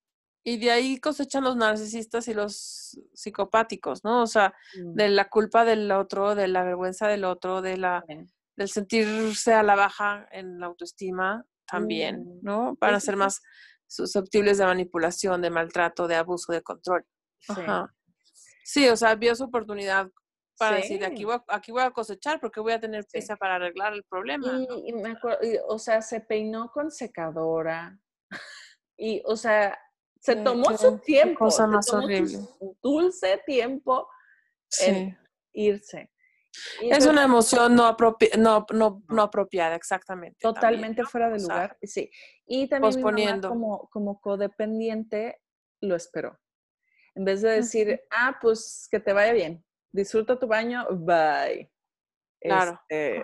[0.44, 4.22] Y de ahí cosechan los narcisistas y los psicopáticos, ¿no?
[4.22, 4.94] O sea, mm.
[4.94, 8.04] de la culpa del otro, de la vergüenza del otro, de la,
[8.56, 12.38] del sentirse a la baja en la autoestima también, mm.
[12.42, 12.76] ¿no?
[12.76, 13.42] Para ser más
[13.86, 17.04] susceptibles de manipulación, de maltrato, de abuso, de control.
[17.40, 17.62] Sí.
[18.64, 20.10] Sí, o sea, vio su oportunidad
[20.58, 23.92] para decir, aquí voy, aquí voy a cosechar porque voy a tener prisa para arreglar
[23.92, 24.60] el problema.
[24.84, 27.98] Y, me acuerdo, o sea, se peinó con secadora.
[29.00, 29.78] Y, o sea,
[30.20, 31.44] se tomó su tiempo.
[31.44, 32.40] Cosa más horrible.
[32.82, 34.08] dulce tiempo
[34.80, 35.16] en
[35.52, 36.10] irse.
[36.80, 37.96] es una emoción no,
[38.36, 40.38] no, no, no, apropiada, exactamente.
[40.40, 42.10] Totalmente fuera de lugar, sí.
[42.44, 45.40] Y también como, como codependiente
[45.80, 46.36] lo esperó.
[47.14, 51.70] En vez de decir, ah, pues que te vaya bien, disfruta tu baño, bye.
[52.40, 52.80] Claro.
[52.88, 53.22] Este,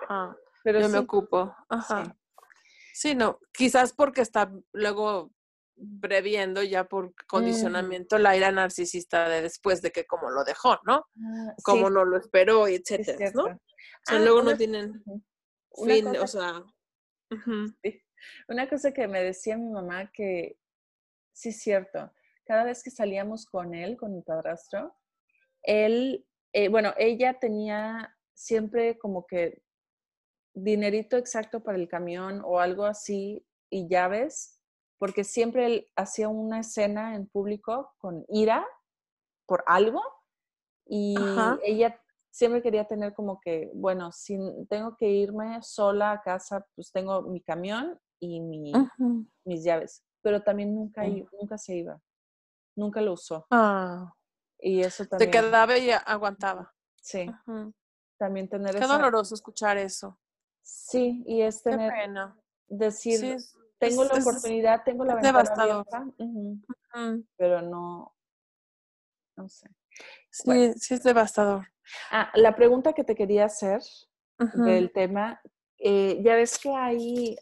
[0.62, 1.54] pero Yo me ocupo.
[1.68, 2.16] Ajá.
[2.92, 3.14] Sí.
[3.14, 5.32] no, quizás porque está luego
[6.00, 11.06] previendo ya por condicionamiento la ira narcisista de después de que como lo dejó, ¿no?
[11.16, 13.44] Ah, como no lo esperó, etcétera, ¿no?
[13.44, 13.58] O
[14.06, 15.02] sea, ah, luego no tienen
[15.84, 16.62] fin, o sea.
[18.48, 20.56] Una cosa que me decía mi mamá que
[21.32, 22.12] sí es cierto,
[22.46, 24.94] cada vez que salíamos con él, con mi padrastro,
[25.62, 29.60] él, eh, bueno, ella tenía siempre como que
[30.54, 34.62] dinerito exacto para el camión o algo así y llaves,
[34.98, 38.64] porque siempre él hacía una escena en público con ira
[39.46, 40.00] por algo
[40.86, 41.16] y
[41.64, 42.00] ella
[42.30, 44.38] siempre quería tener como que, bueno, si
[44.70, 48.72] tengo que irme sola a casa, pues tengo mi camión y mi,
[49.44, 52.00] mis llaves, pero también nunca, nunca se iba,
[52.76, 53.44] nunca lo usó.
[53.50, 54.14] Ah.
[54.66, 55.30] Y eso también.
[55.30, 56.74] Se quedaba y aguantaba.
[57.02, 57.30] Sí.
[58.16, 60.18] También tener Qué doloroso escuchar eso.
[60.62, 62.40] Sí, y es tener, Qué pena.
[62.66, 63.36] decir,
[63.78, 66.06] tengo la oportunidad, tengo la ventana abierta,
[67.36, 68.16] pero no,
[69.36, 69.68] no sé.
[70.30, 71.66] Sí, sí es devastador.
[72.10, 73.82] Ah, la pregunta que te quería hacer
[74.54, 75.42] del tema,
[75.78, 77.36] eh, ya ves que hay,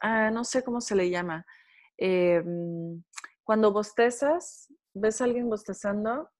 [0.00, 1.44] ah, no sé cómo se le llama,
[1.96, 3.02] em,
[3.42, 6.30] cuando bostezas, ves a alguien bostezando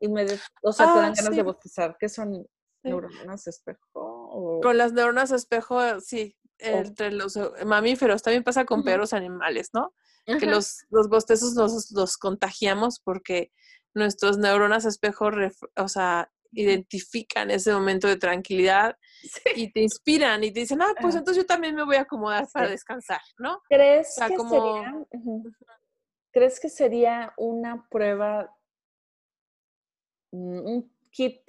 [0.00, 0.26] y me,
[0.62, 2.46] o sea, te dan ah, ganas de bostezar, ¿qué son
[2.82, 4.60] neuronas espejo?
[4.62, 9.94] Con las neuronas espejo, sí, entre los eh, mamíferos, también pasa con perros animales, ¿no?
[10.26, 13.50] Que los, los bostezos los, los contagiamos porque
[13.94, 15.30] nuestros neuronas espejo,
[15.76, 18.96] o sea, identifican ese momento de tranquilidad
[19.54, 22.48] y te inspiran y te dicen, ah, pues entonces yo también me voy a acomodar
[22.52, 23.60] para descansar, ¿no?
[23.68, 25.06] ¿Crees, que sería,
[26.32, 28.54] ¿Crees que sería una prueba,
[30.30, 31.40] un kit,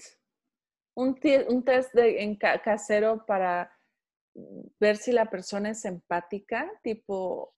[0.95, 1.19] un,
[1.49, 3.71] un test de, en casero para
[4.79, 7.53] ver si la persona es empática, tipo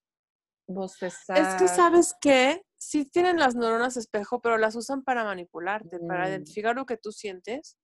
[0.68, 1.38] bostezar?
[1.38, 6.26] Es que sabes qué, sí tienen las neuronas espejo, pero las usan para manipularte, para
[6.26, 6.30] mm.
[6.30, 7.78] identificar lo que tú sientes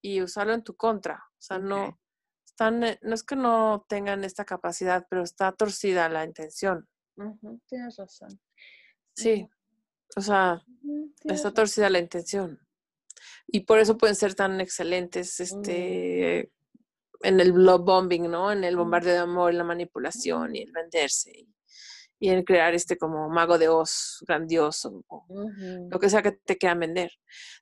[0.00, 1.16] y usarlo en tu contra.
[1.16, 1.98] O sea, no,
[2.46, 6.88] están, eh, no es que no tengan esta capacidad, pero está torcida la intención.
[7.66, 8.40] Tienes razón.
[9.14, 9.48] Sí,
[10.16, 10.62] o sea,
[11.24, 12.60] está torcida la intención.
[13.46, 15.42] Y por eso pueden ser tan excelentes mm.
[15.42, 16.50] este,
[17.22, 18.52] en el love bombing, ¿no?
[18.52, 21.46] En el bombardeo de amor, en la manipulación y el venderse
[22.22, 25.04] y en crear este como mago de Oz grandioso,
[25.90, 27.10] lo que sea que te quieran vender.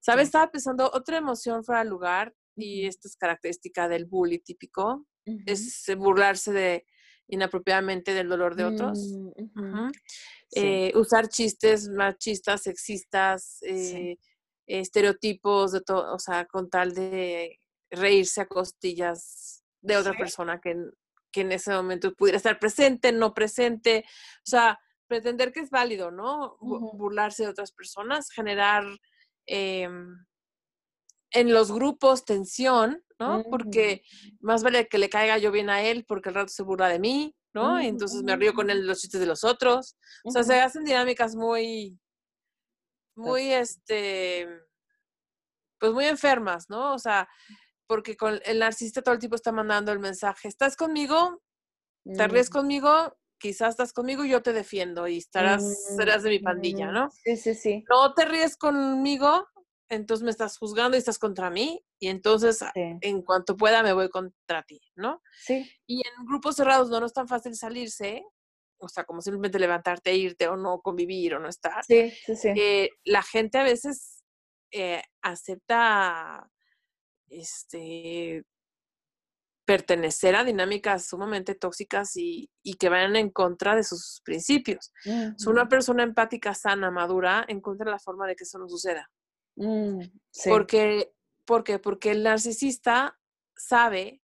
[0.01, 0.27] ¿Sabes?
[0.27, 5.07] Estaba pensando otra emoción fuera de lugar y esta es característica del bully típico,
[5.47, 6.85] es burlarse de
[7.29, 8.99] inapropiadamente del dolor de otros.
[9.55, 9.91] Mm,
[10.57, 14.17] eh, usar chistes machistas, sexistas, eh,
[14.69, 17.59] estereotipos de todo, o sea, con tal de
[17.91, 20.77] reírse a costillas de otra persona que
[21.31, 24.05] que en ese momento pudiera estar presente, no presente,
[24.39, 26.57] o sea, pretender que es válido, ¿no?
[26.61, 28.85] Burlarse de otras personas, generar
[29.47, 30.27] em,
[31.33, 33.43] en los grupos tensión, ¿no?
[33.51, 34.03] Porque
[34.41, 36.99] más vale que le caiga yo bien a él porque el rato se burla de
[36.99, 37.81] mí, ¿no?
[37.81, 39.97] Entonces me río con él los chistes de los otros.
[40.25, 41.99] O sea, se hacen dinámicas muy,
[43.19, 44.49] muy, este,
[45.79, 46.95] pues muy enfermas, ¿no?
[46.95, 47.29] O sea,
[47.87, 51.43] porque con el narcisista todo el tiempo está mandando el mensaje, ¿estás conmigo?
[52.05, 52.53] ¿Te ríes mm.
[52.53, 53.17] conmigo?
[53.39, 57.11] Quizás estás conmigo y yo te defiendo y estarás, mm, serás de mi pandilla, ¿no?
[57.25, 57.85] Sí, sí, sí.
[57.89, 59.47] No te ríes conmigo,
[59.89, 64.11] entonces me estás juzgando y estás contra mí y entonces en cuanto pueda me voy
[64.11, 65.23] contra ti, ¿no?
[65.45, 65.71] Sí.
[65.87, 68.23] Y en grupos cerrados no, es tan fácil salirse,
[68.79, 71.85] o sea, como simplemente levantarte, irte o no convivir o no estar.
[71.85, 72.49] Sí, sí, sí.
[72.57, 74.23] Eh, la gente a veces
[74.71, 76.51] eh, acepta
[77.29, 78.45] este,
[79.69, 84.93] pertenecer a dinámicas sumamente tóxicas y, que vayan en contra de sus principios.
[85.47, 89.11] una persona empática, sana, madura, encuentra la forma de que eso no suceda.
[89.57, 90.01] Mm,
[90.49, 91.13] porque,
[91.45, 91.79] ¿Por qué?
[91.79, 93.19] Porque el narcisista
[93.57, 94.23] sabe,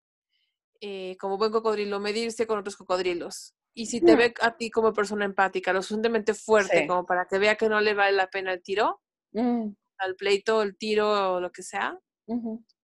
[0.79, 3.53] eh, como buen cocodrilo, medirse con otros cocodrilos.
[3.75, 7.39] Y si te ve a ti como persona empática, lo suficientemente fuerte como para que
[7.39, 9.01] vea que no le vale la pena el tiro,
[9.31, 9.67] mm.
[9.97, 11.99] al pleito, el tiro o lo que sea,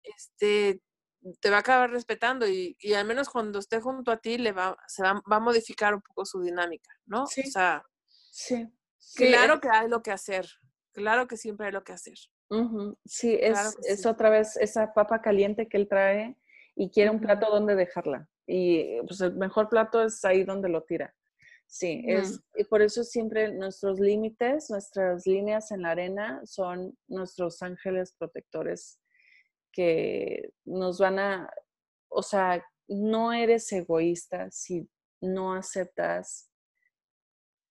[0.01, 0.81] este,
[1.41, 4.77] te va a acabar respetando y, al menos cuando esté junto a ti le va,
[4.87, 7.27] se va, a modificar un poco su dinámica, ¿no?
[7.27, 7.41] Sí.
[7.45, 8.67] O sea, sí.
[9.15, 10.47] claro que hay lo que hacer,
[10.93, 12.17] claro que siempre hay lo que hacer.
[13.03, 16.37] Sí, es, es otra vez esa papa caliente que él trae
[16.75, 18.29] y quiere un plato donde dejarla.
[18.47, 21.13] Y pues el mejor plato es ahí donde lo tira.
[21.69, 27.61] Sí, es, y por eso siempre nuestros límites, nuestras líneas en la arena son nuestros
[27.61, 29.01] ángeles protectores
[29.73, 31.49] que nos van a,
[32.07, 34.89] o sea, no eres egoísta si
[35.21, 36.49] no aceptas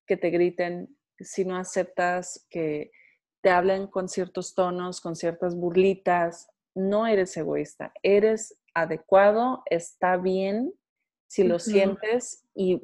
[0.06, 2.90] que te griten, si no aceptas que
[3.42, 10.72] te hablen con ciertos tonos, con ciertas burlitas, no eres egoísta, eres adecuado, está bien
[11.26, 12.80] si lo sientes y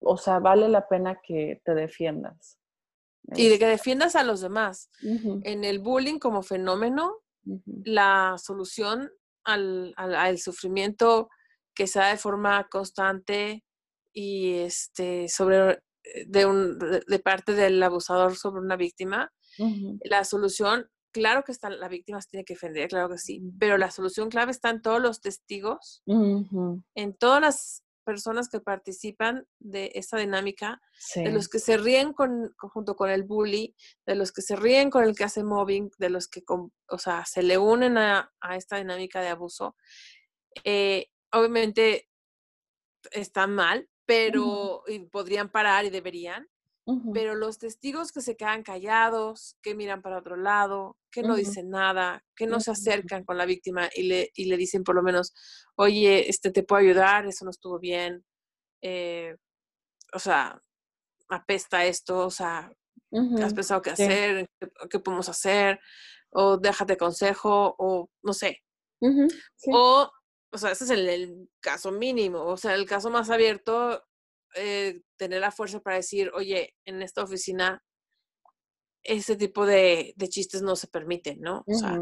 [0.00, 2.58] o sea, vale la pena que te defiendas.
[3.34, 4.90] Y de que defiendas a los demás.
[5.02, 7.18] En el bullying como fenómeno,
[7.84, 9.10] la solución
[9.44, 11.28] al, al, sufrimiento
[11.74, 13.62] que se da de forma constante
[14.12, 15.70] y este sobre
[16.02, 19.32] eh, de, un, de parte del abusador sobre una víctima,
[20.04, 23.78] la solución, claro que está, la víctima se tiene que defender, claro que sí, pero
[23.78, 29.92] la solución clave está en todos los testigos, en todas las personas que participan de
[29.94, 30.80] esta dinámica,
[31.14, 33.74] de los que se ríen con, junto con el bully,
[34.06, 37.24] de los que se ríen con el que hace mobbing, de los que, o sea,
[37.24, 39.76] se le unen a, esta dinámica de abuso.
[40.64, 42.08] Eh, obviamente
[43.12, 44.82] están mal, pero
[45.12, 46.48] podrían parar y deberían,
[47.12, 51.70] pero los testigos que se quedan callados, que miran para otro lado, que no dicen
[51.70, 55.02] nada, que no se acercan con la víctima y le, y le dicen por lo
[55.02, 55.32] menos,
[55.76, 58.24] oye, este te puedo ayudar, eso no estuvo bien,
[58.82, 59.36] eh,
[60.12, 60.60] o sea,
[61.28, 62.72] apesta esto, o sea,
[63.42, 64.48] has pensado qué hacer,
[64.88, 65.80] ¿Qué, podemos hacer,
[66.30, 68.62] o déjate consejo, o no sé.
[69.72, 70.10] O,
[70.52, 74.02] o sea, ese es el, caso mínimo, o sea, el caso más abierto,
[74.54, 77.82] eh, tener la fuerza para decir, oye, en esta oficina
[79.02, 81.64] ese tipo de, chistes no se permiten, ¿no?
[81.66, 81.98] O sea,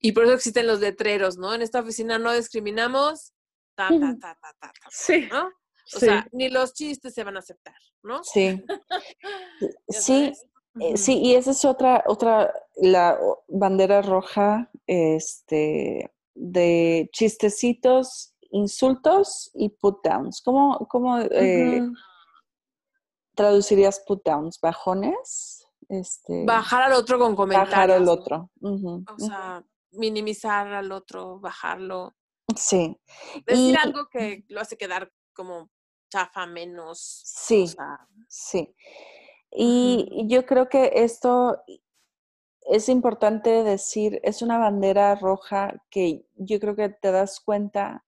[0.00, 1.54] y por eso existen los letreros, ¿no?
[1.54, 3.32] En esta oficina no discriminamos,
[3.74, 5.28] ta, ta, ta, ta, ta, sí.
[5.30, 5.48] ¿no?
[5.94, 8.22] O sea, ni los chistes se van a aceptar, ¿no?
[8.24, 8.62] Sí.
[9.88, 10.32] sí.
[10.80, 13.18] Eh, sí, y esa es otra, otra, la
[13.48, 20.40] bandera roja, este, de chistecitos, insultos y put downs.
[20.42, 21.82] ¿Cómo, cómo eh,
[23.34, 24.58] traducirías put downs?
[24.60, 25.66] ¿Bajones?
[25.88, 27.70] Este, bajar al otro con comentarios.
[27.70, 28.50] Bajar al otro.
[28.60, 32.16] O sea, minimizar al otro, bajarlo.
[32.56, 32.98] Sí.
[33.46, 35.70] Decir algo que lo hace quedar como
[36.10, 37.22] chafa menos.
[37.24, 37.66] Sí.
[38.28, 38.74] sí.
[39.50, 41.62] Y yo creo que esto
[42.62, 48.05] es importante decir, es una bandera roja que yo creo que te das cuenta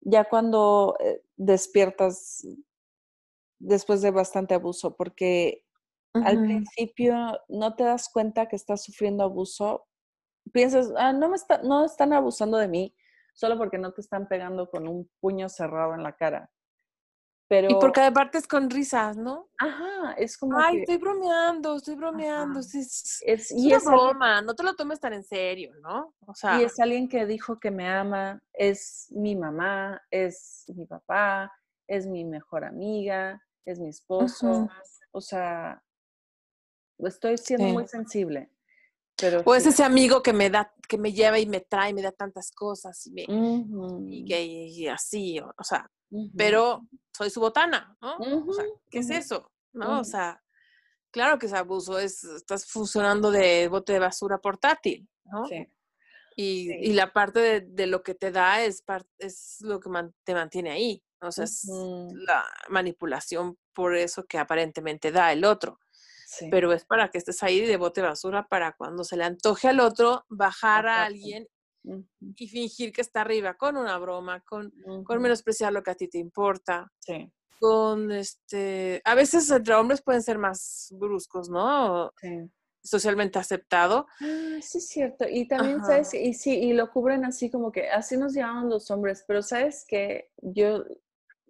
[0.00, 2.46] ya cuando eh, despiertas
[3.58, 5.64] después de bastante abuso, porque
[6.12, 9.86] al principio no te das cuenta que estás sufriendo abuso.
[10.52, 12.94] Piensas, ah, no, me está, no están abusando de mí
[13.32, 16.50] solo porque no te están pegando con un puño cerrado en la cara.
[17.50, 17.68] Pero...
[17.68, 19.48] Y porque aparte es con risas, ¿no?
[19.58, 20.56] Ajá, es como.
[20.56, 22.60] Ay, estoy bromeando, estoy bromeando.
[22.60, 26.14] Es, es, y es broma, no te lo tomes tan en serio, ¿no?
[26.28, 26.60] O sea.
[26.60, 31.52] Y es alguien que dijo que me ama, es mi mamá, es mi papá,
[31.88, 34.68] es mi mejor amiga, es mi esposo.
[35.10, 35.82] O sea,
[36.98, 38.48] estoy siendo muy sensible.
[39.16, 42.02] Pero o es ese amigo que me da, que me lleva y me trae, me
[42.02, 45.90] da tantas cosas y, y, así, o, sea,
[46.36, 46.86] pero
[47.16, 48.16] soy su botana, ¿no?
[48.18, 49.50] o sea, ¿qué es eso?
[49.72, 50.00] ¿No?
[50.00, 50.42] O sea,
[51.10, 55.46] claro que es abuso, es, estás funcionando de bote de basura portátil, ¿no?
[55.46, 55.66] Sí.
[56.36, 58.82] Y, y, la parte de, de, lo que te da es,
[59.18, 59.90] es lo que
[60.24, 61.02] te mantiene ahí.
[61.20, 65.78] O sea, es la manipulación por eso que aparentemente da el otro
[66.50, 69.80] pero es para que estés ahí de bote basura para cuando se le antoje al
[69.80, 71.48] otro bajar a alguien
[72.36, 74.72] y fingir que está arriba con una broma, con,
[75.04, 76.90] con menospreciar lo que a ti te importa.
[76.98, 77.30] Sí.
[77.58, 82.12] Con este, a veces entre hombres pueden ser más bruscos, ¿no?
[82.20, 82.50] Sí.
[82.82, 84.06] Socialmente aceptado.
[84.20, 85.26] Ah, sí, es cierto.
[85.28, 86.14] Y también, ¿sabes?
[86.14, 89.84] Y sí, y lo cubren así como que así nos llaman los hombres, pero ¿sabes
[89.86, 90.84] que Yo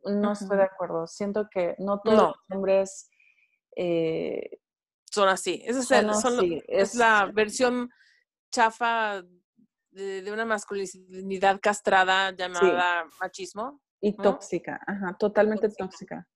[0.04, 1.06] no estoy de acuerdo.
[1.06, 3.10] Siento que no todos los hombres
[3.76, 4.58] eh,
[5.10, 5.62] son así.
[5.64, 5.90] es,
[6.68, 7.90] es, la versión
[8.52, 9.24] chafa
[9.90, 13.80] de, una masculinidad castrada llamada machismo.
[14.00, 16.26] Y tóxica, ajá, totalmente tóxica.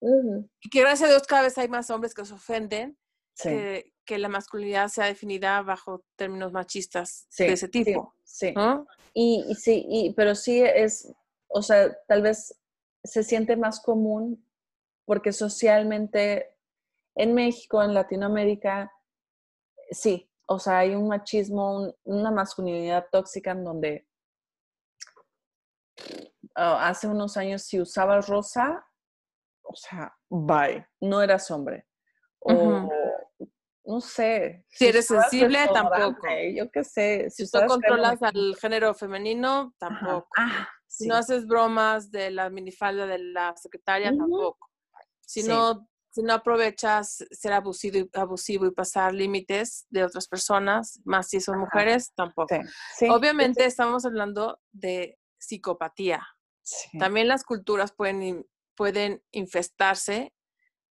[0.00, 2.98] Y que gracias a Dios cada vez hay más hombres que se ofenden
[3.40, 8.14] que, que, la masculinidad sea definida bajo términos machistas de ese tipo.
[8.24, 8.52] Sí.
[9.14, 11.12] Y, y, sí, y, pero sí es,
[11.48, 12.58] o sea, tal vez
[13.04, 14.44] se siente más común
[15.04, 16.56] porque socialmente
[17.14, 18.92] en México, en Latinoamérica,
[19.90, 24.06] sí, o sea, hay un machismo, una masculinidad tóxica en donde
[26.54, 28.86] ah, hace unos años si usabas rosa,
[29.62, 31.86] o sea, bye, no eras hombre.
[32.40, 32.88] O
[33.84, 34.64] no sé.
[34.68, 36.26] Si, eres sensible, tampoco.
[36.54, 37.30] Yo qué sé.
[37.30, 40.28] Si, tú controlas al género femenino, tampoco.
[40.36, 44.70] Ah, si no haces bromas de la minifalda de la secretaria, tampoco.
[45.20, 51.00] Si no si no aprovechas ser abusivo y, abusivo y pasar límites de otras personas,
[51.04, 52.54] más si son mujeres, tampoco.
[53.10, 56.26] Obviamente estamos hablando de psicopatía.
[56.98, 60.32] También las culturas pueden pueden infestarse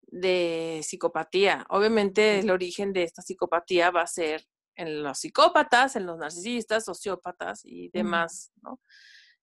[0.02, 1.66] de psicopatía.
[1.70, 4.46] Obviamente el origen de esta psicopatía va a ser
[4.76, 8.80] en los psicópatas, en los narcisistas, sociópatas y demás, ¿no?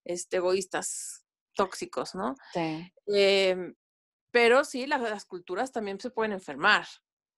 [0.04, 1.24] Este, egoístas
[1.54, 2.34] tóxicos, ¿no?
[2.52, 2.92] Sí.
[3.06, 3.74] Em,
[4.38, 6.86] pero sí, las culturas también se pueden enfermar.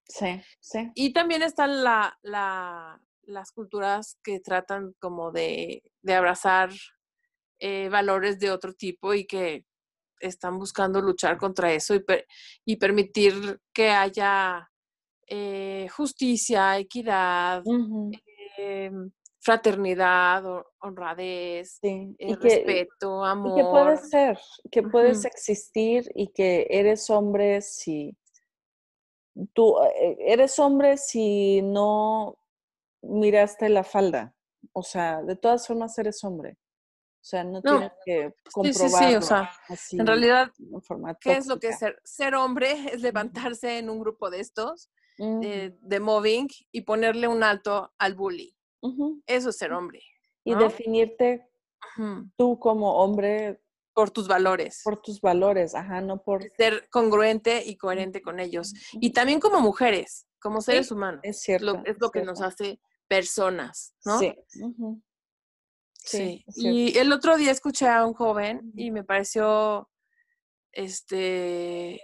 [0.05, 0.91] Sí, sí.
[0.95, 2.15] Y también están la,
[3.23, 6.69] las culturas que tratan como de, abrazar
[7.59, 9.65] eh, valores de otro tipo y que
[10.21, 12.05] están buscando luchar contra eso y,
[12.67, 14.71] y permitir que haya
[15.27, 17.63] eh, justicia, equidad,
[18.59, 19.11] em,
[19.41, 20.45] fraternidad,
[20.81, 23.59] honradez, eh, respeto, amor.
[23.59, 24.39] Y que puedes ser,
[24.71, 28.17] que puedes existir y que eres hombre si
[29.55, 29.77] tú
[30.19, 32.39] eres hombre si no
[33.03, 34.35] miraste la falda.
[34.73, 36.59] O sea, de todas formas eres hombre.
[37.21, 38.99] O sea, no, tienes que comprobarlo.
[38.99, 39.51] Sí, sí, o sea,
[39.93, 40.51] en realidad,
[41.21, 42.01] ¿qué es lo que es ser?
[42.03, 47.93] Ser hombre es levantarse en un grupo de estos, de, mobbing, y ponerle un alto
[47.99, 48.57] al bully.
[49.27, 50.03] Eso es ser hombre.
[50.45, 51.49] Y definirte
[52.37, 53.61] tú como hombre.
[53.93, 54.81] Por tus valores.
[54.85, 56.45] Por tus valores, ajá, no por...
[56.57, 58.73] Ser congruente y coherente con ellos.
[58.93, 61.21] Y también como mujeres, como seres humanos.
[61.25, 61.83] Es cierto.
[61.85, 64.19] es lo que nos hace personas, ¿no?
[64.19, 64.35] Sí.
[66.03, 66.45] Sí.
[66.57, 69.91] Y el otro día escuché a un joven y me pareció
[70.73, 72.01] este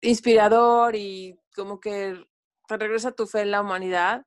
[0.00, 2.22] inspirador y como que
[2.68, 4.24] regresa tu fe en la humanidad.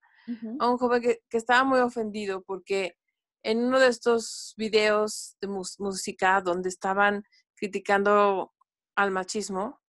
[0.59, 2.97] A un joven que, estaba muy ofendido porque
[3.43, 7.23] en uno de estos videos de música donde estaban
[7.55, 8.53] criticando
[8.95, 9.81] al machismo,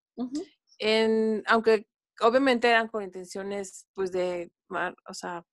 [0.77, 1.87] en, aunque
[2.21, 4.51] obviamente eran con intenciones pues de,
[5.07, 5.45] o sea,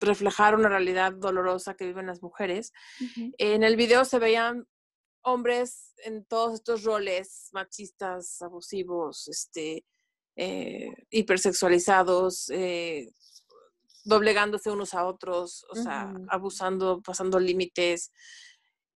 [0.00, 2.72] reflejar una realidad dolorosa que viven las mujeres.
[3.38, 4.66] En el video se veían
[5.22, 9.84] hombres en todos estos roles machistas, abusivos, este,
[10.36, 13.10] eh, hipersexualizados, eh,
[14.04, 18.12] doblegándose unos a otros, o sea, abusando, pasando límites.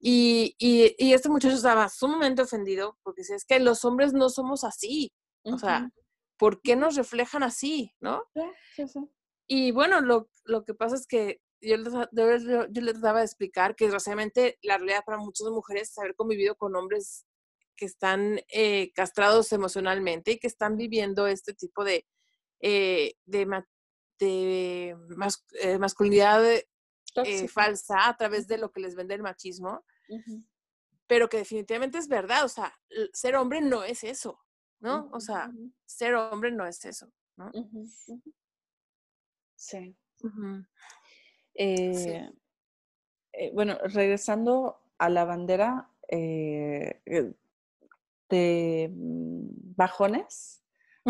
[0.00, 4.62] Y, y, este muchacho estaba sumamente ofendido porque dice, es que los hombres no somos
[4.62, 5.12] así.
[5.42, 5.90] O sea,
[6.36, 7.92] ¿por qué nos reflejan así?
[8.00, 8.22] ¿No?
[8.76, 9.00] Sí, sí,
[9.48, 13.74] y bueno, lo, lo que pasa es que yo les, yo les trataba de explicar
[13.74, 17.26] que desgraciadamente la realidad para muchas mujeres es haber convivido con hombres
[17.74, 22.06] que están eh, castrados emocionalmente y que están viviendo este tipo de,
[22.60, 23.46] eh, de,
[24.18, 24.96] de
[25.60, 26.42] eh, masculinidad
[27.48, 29.84] falsa a través de lo que les vende el machismo,
[31.06, 32.72] pero que definitivamente es verdad, o sea,
[33.12, 34.40] ser hombre no es eso,
[34.80, 35.08] ¿no?
[35.12, 35.50] O sea,
[35.86, 37.50] ser hombre no es eso, ¿no?
[39.56, 39.96] Sí.
[41.54, 42.30] Eh,
[43.32, 47.02] eh, bueno, regresando a la bandera eh,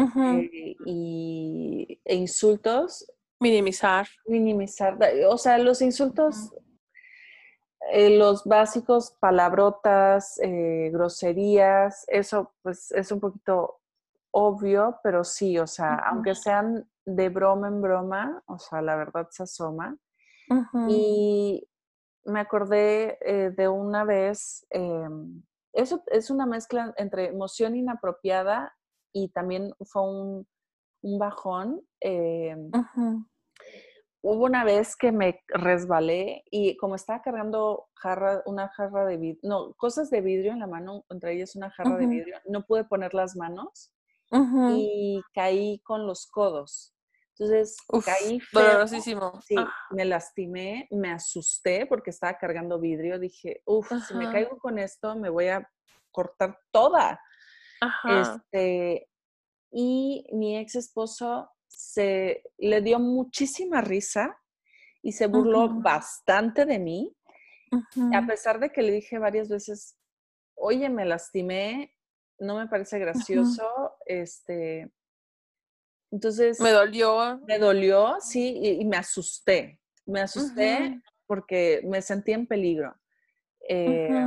[0.05, 3.11] bajones y, e insultos.
[3.41, 4.09] Minimizar.
[4.27, 4.99] Minimizar.
[5.29, 6.53] O sea, los insultos,
[7.93, 10.41] los básicos, palabrotas,
[10.91, 13.81] groserías, eso pues es un poquito
[14.31, 19.29] obvio, pero sí, o sea, aunque sean de broma en broma, o sea, la verdad
[19.31, 19.97] se asoma.
[20.89, 21.69] Y
[22.25, 25.43] me acordé eh, de una vez, em,
[25.73, 28.75] eso es una mezcla entre emoción inapropiada
[29.25, 30.47] y también fue un,
[31.03, 31.81] bajón.
[32.01, 32.71] Em,
[34.23, 39.41] hubo una vez que me resbalé y como estaba cargando jarra, una jarra de vidrio,
[39.43, 42.85] no, cosas de vidrio en la mano, entre ellas una jarra de vidrio, no pude
[42.85, 43.93] poner las manos
[44.77, 46.95] y caí con los codos.
[47.39, 49.41] Entonces caí dolorosísimo.
[49.43, 49.73] Sí, ah.
[49.91, 53.19] me lastimé, me asusté porque estaba cargando vidrio.
[53.19, 55.69] Dije, uff, si me caigo con esto, me voy a
[56.11, 57.21] cortar toda.
[58.05, 59.09] Este,
[59.71, 64.39] y mi ex esposo se le dio muchísima risa
[65.03, 67.15] y se burló bastante de mí.
[68.15, 69.97] A pesar de que le dije varias veces,
[70.55, 71.95] oye, me lastimé,
[72.39, 74.91] no me parece gracioso, este,
[76.11, 76.61] entonces...
[76.61, 77.41] Me dolió.
[77.47, 79.81] Me dolió, sí, y, me asusté.
[80.07, 82.95] Me asusté porque me sentí en peligro.
[83.69, 84.27] Eh,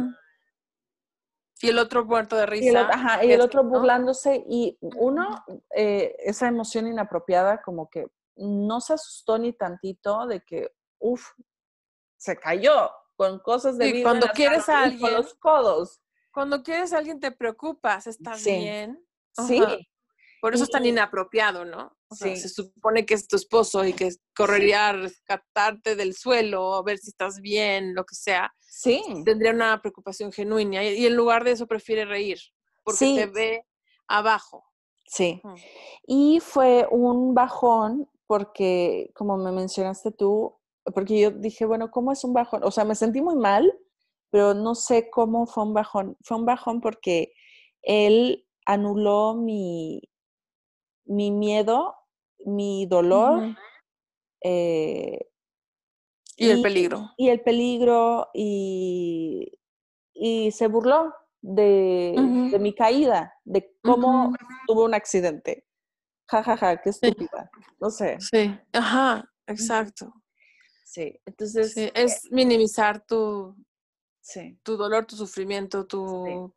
[1.61, 2.65] y el otro muerto de risa.
[2.65, 4.43] Y el, ajá, y el otro burlándose.
[4.47, 5.43] Y uno,
[5.75, 11.23] eh, esa emoción inapropiada, como que no se asustó ni tantito de que, uff,
[12.17, 15.01] se cayó con cosas de y cuando quieres a alguien.
[15.01, 16.01] Con los codos.
[16.31, 19.05] Cuando quieres a alguien te preocupas, ¿estás bien?
[19.33, 19.61] Sí,
[20.41, 21.95] por eso es tan inapropiado, ¿no?
[22.09, 26.73] O sea, se supone que es tu esposo y que correría a rescatarte del suelo,
[26.73, 28.51] a ver si estás bien, lo que sea.
[28.59, 29.03] Sí.
[29.23, 32.39] Tendría una preocupación genuina y en lugar de eso prefiere reír.
[32.83, 33.65] porque te ve
[34.07, 34.65] abajo.
[35.05, 35.39] Sí.
[36.07, 40.57] Y fue un bajón porque, como me mencionaste tú,
[40.95, 42.63] porque yo dije, bueno, ¿cómo es un bajón?
[42.63, 43.71] O sea, me sentí muy mal,
[44.31, 46.17] pero no sé cómo fue un bajón.
[46.23, 47.31] Fue un bajón porque
[47.83, 50.01] él anuló mi,
[51.11, 51.95] mi miedo,
[52.45, 53.55] mi dolor.
[54.43, 55.19] Eh,
[56.37, 57.11] y, el peligro.
[57.17, 59.59] Y el peligro, y,
[60.13, 62.15] y se burló de,
[62.59, 64.33] mi caída, de cómo
[64.65, 65.67] tuvo un accidente.
[66.27, 67.51] Ja, ja, ja, qué estúpida.
[67.79, 68.17] No sé.
[68.19, 70.13] Sí, ajá, exacto.
[70.85, 71.75] Sí, entonces.
[71.93, 73.55] es minimizar tu,
[74.63, 76.53] tu dolor, tu sufrimiento, tu,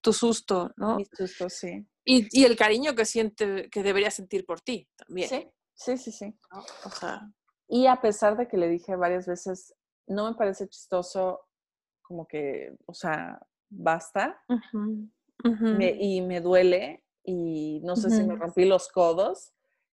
[0.00, 0.96] tu susto, ¿no?
[0.96, 1.86] Mi susto, sí.
[2.10, 5.28] Y, y, el cariño que siente, que debería sentir por ti también.
[5.28, 6.38] Sí, sí, sí, sí.
[6.84, 7.30] O sea.
[7.68, 9.74] Y a pesar de que le dije varias veces,
[10.06, 11.40] no me parece chistoso,
[12.02, 14.42] como que, o sea, basta.
[15.44, 19.52] y me duele y no sé si me rompí los codos.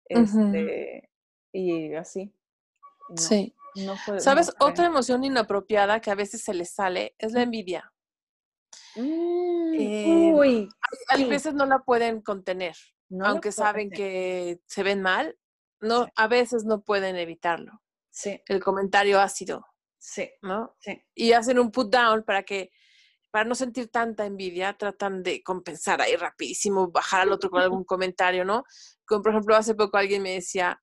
[0.08, 1.10] Este,
[1.52, 2.32] y así.
[3.16, 3.54] sí.
[4.18, 4.54] ¿Sabes?
[4.58, 7.92] Otra emoción inapropiada que a veces se les sale es la envidia.
[8.96, 10.68] Mm, eh, uy,
[11.08, 12.74] a, veces no la pueden contener,
[13.22, 15.38] aunque saben que se ven mal,
[15.80, 17.82] no, a veces no pueden evitarlo.
[18.10, 18.40] Sí.
[18.46, 19.66] El comentario ácido.
[19.98, 20.30] Sí.
[20.40, 20.74] ¿No?
[20.80, 21.02] Sí.
[21.14, 22.70] Y hacen un put down para que
[23.30, 27.84] para no sentir tanta envidia, tratan de compensar ahí rapidísimo, bajar al otro con algún
[27.84, 28.64] comentario, ¿no?
[29.04, 30.82] Como por ejemplo, hace poco alguien me decía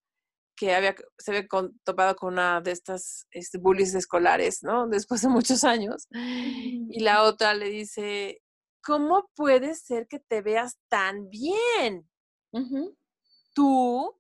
[0.56, 1.48] que había, se había
[1.84, 4.88] topado con una de estas este, bullies escolares, ¿no?
[4.88, 6.08] Después de muchos años.
[6.12, 8.42] Y la otra le dice,
[8.84, 12.10] ¿cómo puede ser que te veas tan bien?
[13.54, 14.20] Tú,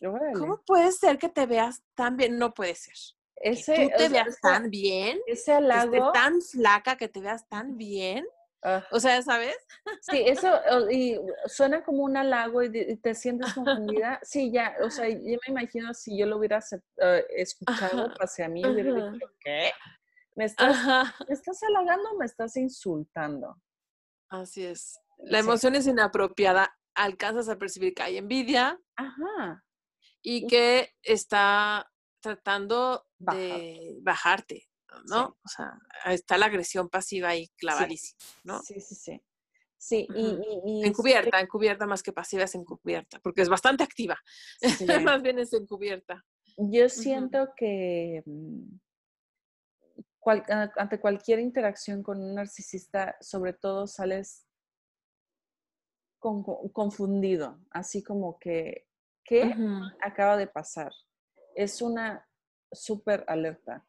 [0.00, 2.38] ¿cómo puede ser que te veas tan bien?
[2.38, 2.94] No puede ser
[3.36, 8.24] ese, tú te veas tan bien, ese halago, tan flaca, que te veas tan bien.
[8.66, 8.82] Ah.
[8.90, 9.54] O sea, ¿sabes?
[10.00, 10.48] Sí, eso
[10.90, 14.18] y suena como un halago y, te sientes confundida.
[14.22, 16.60] Sí, ya, o sea, yo me imagino si yo lo hubiera
[16.96, 19.70] eh, escuchado, pase a mí, hubiera dicho, ¿qué?
[20.34, 20.76] ¿Me estás,
[21.28, 23.54] ¿Me estás halagando o me estás insultando?
[24.30, 24.98] Así es.
[25.18, 26.74] La emoción es inapropiada.
[26.94, 28.80] Alcanzas a percibir que hay envidia.
[28.96, 29.62] Ajá.
[30.22, 31.90] Y que está
[32.20, 34.66] tratando de bajarte,
[35.08, 35.36] ¿no?
[35.44, 38.62] O sea, está la agresión pasiva ahí clavadísima, ¿no?
[38.62, 39.22] Sí, sí, sí.
[39.76, 44.16] Sí, y, encubierta, encubierta más que pasiva es encubierta, porque es bastante activa.
[45.12, 46.24] más bien es encubierta.
[46.56, 48.78] Yo siento que mm,
[50.76, 54.46] ante cualquier interacción con un narcisista, sobre todo sales
[56.18, 58.86] confundido, así como que,
[59.22, 59.54] ¿qué
[60.00, 60.90] acaba de pasar?
[61.54, 62.26] es una
[62.70, 63.86] súper alerta.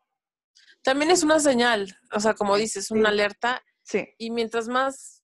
[0.86, 3.62] También es una señal, o sea, como dices, una alerta.
[3.84, 4.08] Sí.
[4.20, 5.24] Y mientras más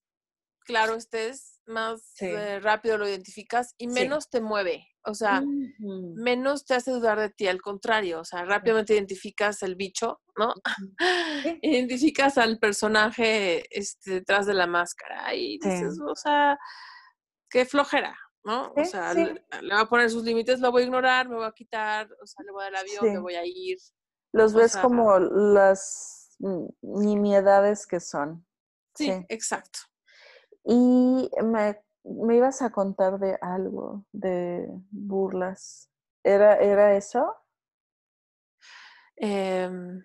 [0.65, 4.87] claro estés, más eh, rápido lo identificas y menos te mueve.
[5.03, 5.43] O sea,
[5.79, 10.53] menos te hace dudar de ti, al contrario, o sea, rápidamente identificas el bicho, ¿no?
[11.61, 16.57] identificas al personaje este, detrás de la máscara y dices, o sea,
[17.49, 18.73] qué flojera, ¿no?
[18.75, 21.51] o sea, le, va a poner sus límites, lo voy a ignorar, me voy a
[21.51, 23.77] quitar, o sea, le voy a dar avión, me voy a ir.
[24.31, 26.37] Los ves como las
[26.81, 28.45] nimiedades que son.
[28.95, 29.79] Sí, exacto.
[30.63, 35.89] Y me, me, ibas a contar de algo, de burlas.
[36.23, 37.35] ¿Era, era eso?
[39.15, 40.03] Em,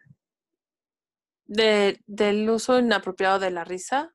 [1.46, 4.14] de, del uso inapropiado de la risa,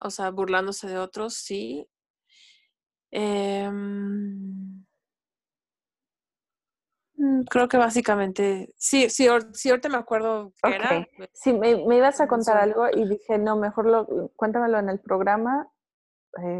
[0.00, 1.88] o sea, burlándose de otros, sí.
[3.10, 4.75] Em,
[7.48, 11.06] creo que básicamente, sí, sí, sí ahorita me acuerdo que era.
[11.32, 15.70] Sí, me, ibas a contar algo y dije, no, mejor lo, cuéntamelo en el programa.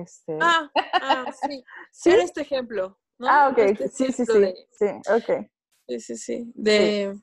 [0.01, 0.39] Este...
[0.41, 1.65] Ah, ah sí.
[1.93, 2.11] sí.
[2.11, 2.99] este ejemplo.
[3.21, 5.47] Ah, ok, este sí, sí, sí, sí, ok.
[5.89, 6.53] Sí, sí, sí.
[6.55, 7.19] De,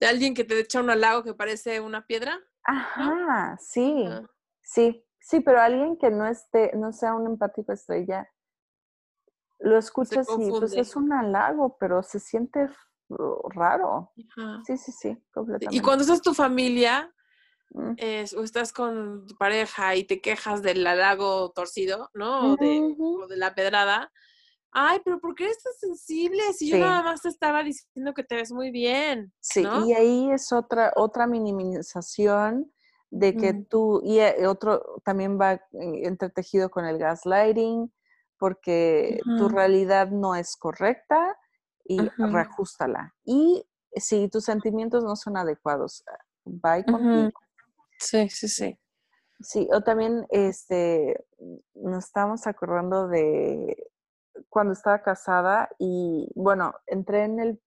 [0.00, 2.38] de, alguien que te echa un halago que parece una piedra.
[2.62, 4.06] Ajá, sí,
[4.62, 8.28] sí, sí, pero alguien que no esté, no sea un empático estrella,
[9.58, 12.68] lo escuchas y pues es un halago, pero se siente
[13.50, 14.12] raro.
[14.66, 15.76] Sí, sí, sí, completamente.
[15.76, 17.12] Y cuando estás tu familia
[17.70, 17.94] mm.
[18.36, 22.54] o estás con tu pareja y te quejas del halago torcido, ¿no?
[22.54, 24.10] O de, la pedrada.
[24.76, 26.42] Ay, pero ¿por qué eres tan sensible?
[26.52, 29.32] Si yo nada más te estaba diciendo que te ves muy bien.
[29.38, 32.72] Sí, y ahí es otra, otra minimización
[33.10, 33.64] de que mm.
[33.66, 37.92] tú, y eh, otro también va eh, entretejido con el gaslighting,
[38.38, 41.36] porque tu realidad no es correcta
[41.84, 43.14] y reajustala.
[43.24, 46.04] Y si tus sentimientos no son adecuados,
[46.44, 47.32] bye contigo.
[47.98, 48.78] Sí, sí, sí.
[49.40, 51.26] Sí, o también este,
[51.74, 53.90] nos estábamos acordando de
[54.48, 57.62] cuando estaba casada y bueno, entré en el...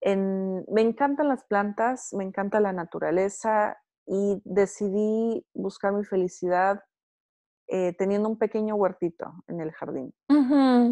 [0.00, 6.80] En, me encantan las plantas, me encanta la naturaleza y decidí buscar mi felicidad
[7.70, 10.14] eh, teniendo un pequeño huertito en el jardín.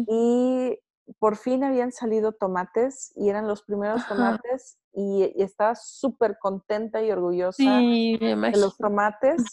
[0.07, 0.79] Y
[1.19, 7.11] por fin habían salido tomates y eran los primeros tomates y, estaba súper contenta y
[7.11, 9.43] orgullosa de los tomates.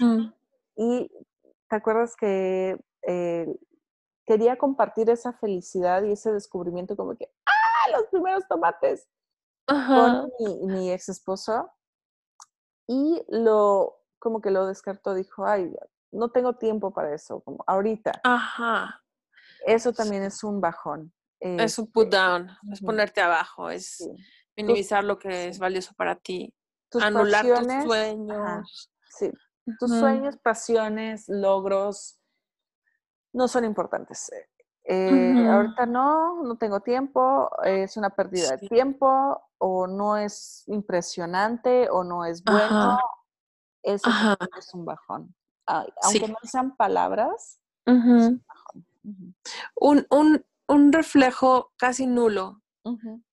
[0.77, 1.11] Y
[1.69, 3.47] te acuerdas que eh,
[4.27, 7.91] quería compartir esa felicidad y ese descubrimiento como que, ¡ah!
[7.93, 9.09] Los primeros tomates
[9.67, 11.71] con mi, mi, ex esposo.
[12.87, 15.75] Y lo, como que lo descartó, dijo, ay,
[16.15, 18.21] no tengo tiempo para eso, como ahorita.
[18.23, 19.03] Ajá.
[19.67, 21.13] Eso también es un bajón.
[21.41, 24.09] Es un put este, down, es ponerte abajo, es
[24.57, 26.55] minimizar lo que es valioso para ti,
[27.03, 28.91] anular tus sueños.
[29.11, 29.31] sí,
[29.79, 32.19] tus sueños, pasiones, logros
[33.35, 34.31] no son importantes.
[34.85, 41.91] Eh, ahorita no, no tengo tiempo, es una pérdida de tiempo, o no es impresionante,
[41.91, 42.99] o no es bueno.
[43.83, 44.11] Eso
[44.57, 45.35] es un bajón.
[45.67, 48.43] Aunque no sean palabras, un
[49.75, 52.63] un, un, un reflejo casi nulo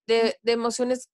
[0.07, 1.09] de, emociones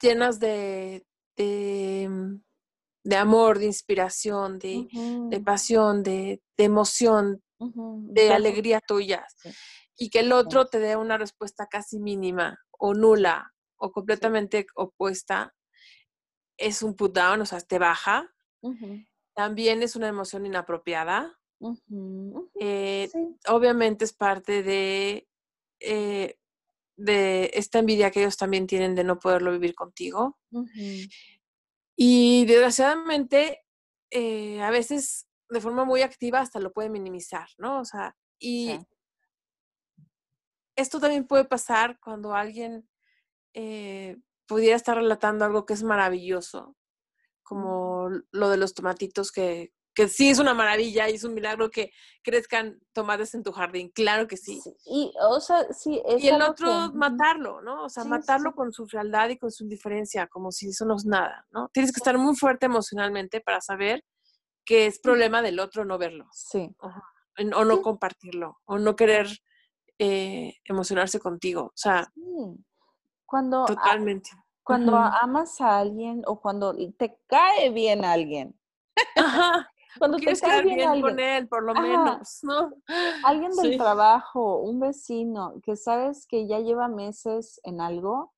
[0.00, 9.26] llenas de, de, mm, amor, de inspiración, de, pasión, de, emoción, de alegría tuya.
[9.96, 15.54] Y que el otro te dé una respuesta casi mínima o nula o completamente opuesta,
[16.56, 18.30] es un put down, o sea, te baja.
[19.34, 21.40] También es una emoción inapropiada
[22.58, 23.10] eh,
[23.48, 25.28] obviamente es parte de,
[25.80, 26.38] eh,
[26.96, 30.38] de esta envidia que ellos también tienen de no poderlo vivir contigo.
[31.96, 33.62] Y desgraciadamente,
[34.10, 37.80] eh, a veces de forma muy activa hasta lo puede minimizar, ¿no?
[37.80, 38.78] O sea, y
[40.76, 42.88] esto también puede pasar cuando alguien
[44.46, 46.74] pudiera estar relatando algo que es maravilloso,
[47.50, 51.68] como lo de los tomatitos que, que sí es una maravilla y es un milagro
[51.68, 51.90] que
[52.22, 54.62] crezcan tomates en tu jardín, claro que sí.
[54.86, 57.86] y, o sea, sí, y el otro, matarlo, ¿no?
[57.86, 61.04] O sea, matarlo con su frialdad y con su indiferencia, como si eso no es
[61.04, 61.68] nada, ¿no?
[61.72, 64.04] Tienes que estar muy fuerte emocionalmente para saber
[64.64, 66.28] que es problema del otro no verlo.
[66.32, 66.72] Sí.
[66.78, 69.26] O, no compartirlo, o no querer
[69.98, 71.64] eh, emocionarse contigo.
[71.64, 72.12] O sea,
[73.26, 73.64] cuando...
[73.64, 74.30] Totalmente.
[74.62, 78.58] Cuando amas a alguien o cuando te cae bien alguien.
[79.16, 79.68] Ajá.
[79.98, 82.70] Cuando te cae bien, alguien, con él, por lo menos, ¿no?
[83.24, 88.32] Alguien del trabajo, un vecino, que sabes que ya lleva meses en algo,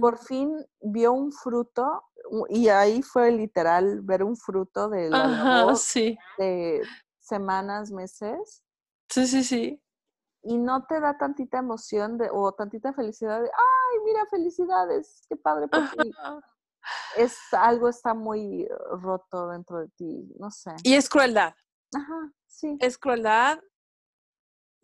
[0.00, 2.04] por fin vio un fruto,
[2.50, 5.74] y ahí fue literal ver un fruto de la
[6.36, 6.82] de
[7.18, 8.62] semanas, meses.
[9.08, 9.82] Sí, sí, sí.
[10.42, 13.50] Y no te da tantita emoción de, o tantita felicidad de,
[13.98, 16.14] ay, mira, felicidades, qué padre por ti
[17.16, 20.70] es algo está muy roto dentro de ti, no sé.
[20.82, 21.54] Y es crueldad.
[21.94, 22.76] Ajá, sí.
[22.80, 23.60] Es crueldad,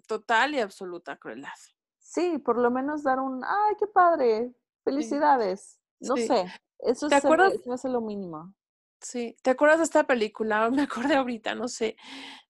[0.06, 1.52] total y absoluta crueldad.
[1.98, 4.54] Sí, por lo menos dar un, ay, qué padre,
[4.84, 5.80] felicidades.
[6.00, 6.46] No sé,
[6.80, 7.54] eso ¿Te acuerdas?
[7.54, 8.54] es lo mínimo.
[9.00, 10.68] Sí, ¿te acuerdas de esta película?
[10.70, 11.96] Me acordé ahorita, no sé,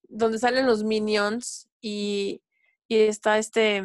[0.03, 2.43] donde salen los minions y,
[2.89, 3.83] y está este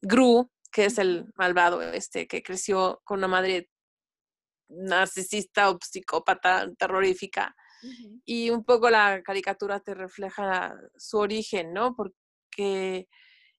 [0.00, 3.68] Gru, que es el malvado, este, que creció con una madre
[4.68, 7.54] narcisista o psicópata terrorífica.
[8.24, 11.94] Y un poco la caricatura te refleja su origen, ¿no?
[11.94, 13.06] Porque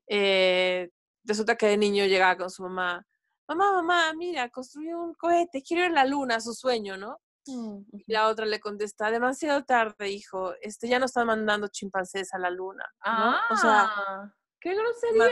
[0.07, 0.89] eh,
[1.24, 3.05] resulta que de niño llegaba con su mamá,
[3.47, 7.20] mamá, mamá, mira, construí un cohete, quiero ir a la luna, su sueño, ¿no?
[7.47, 12.34] Mm, y la otra le contesta, demasiado tarde, hijo, este, ya no están mandando chimpancés
[12.34, 13.36] a la luna, ¿no?
[13.49, 15.32] o sea, ah, ¡qué grosería!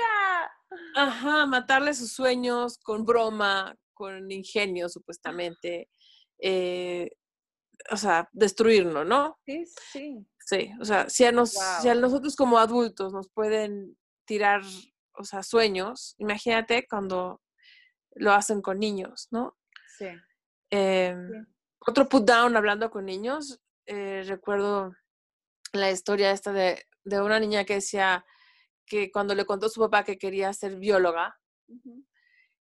[0.96, 5.90] Ajá, matarle sus sueños con broma, con ingenio supuestamente,
[6.40, 7.10] eh,
[7.92, 9.38] o sea, destruirlo, ¿no?
[9.46, 10.28] Sí, sí.
[10.40, 11.52] Sí, o sea, si a, nos,
[11.82, 14.62] si a nosotros como adultos nos pueden tirar,
[15.14, 17.42] o sea, sueños, imagínate cuando
[18.16, 19.58] lo hacen con niños, ¿no?
[19.98, 20.08] Sí.
[20.70, 21.46] Em,
[21.86, 24.94] otro put down hablando con niños, eh, recuerdo
[25.74, 28.26] la historia esta de, de, una niña que decía
[28.88, 31.38] que cuando le contó a su papá que quería ser bióloga,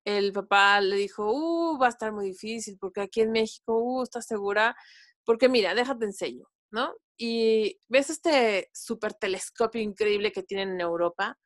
[0.04, 4.02] el papá le dijo, uh, va a estar muy difícil porque aquí en México, uh,
[4.02, 4.74] ¿estás segura?
[5.24, 6.94] Porque mira, déjate enseño, ¿no?
[7.16, 11.38] Y ves este super telescopio increíble que tienen en Europa,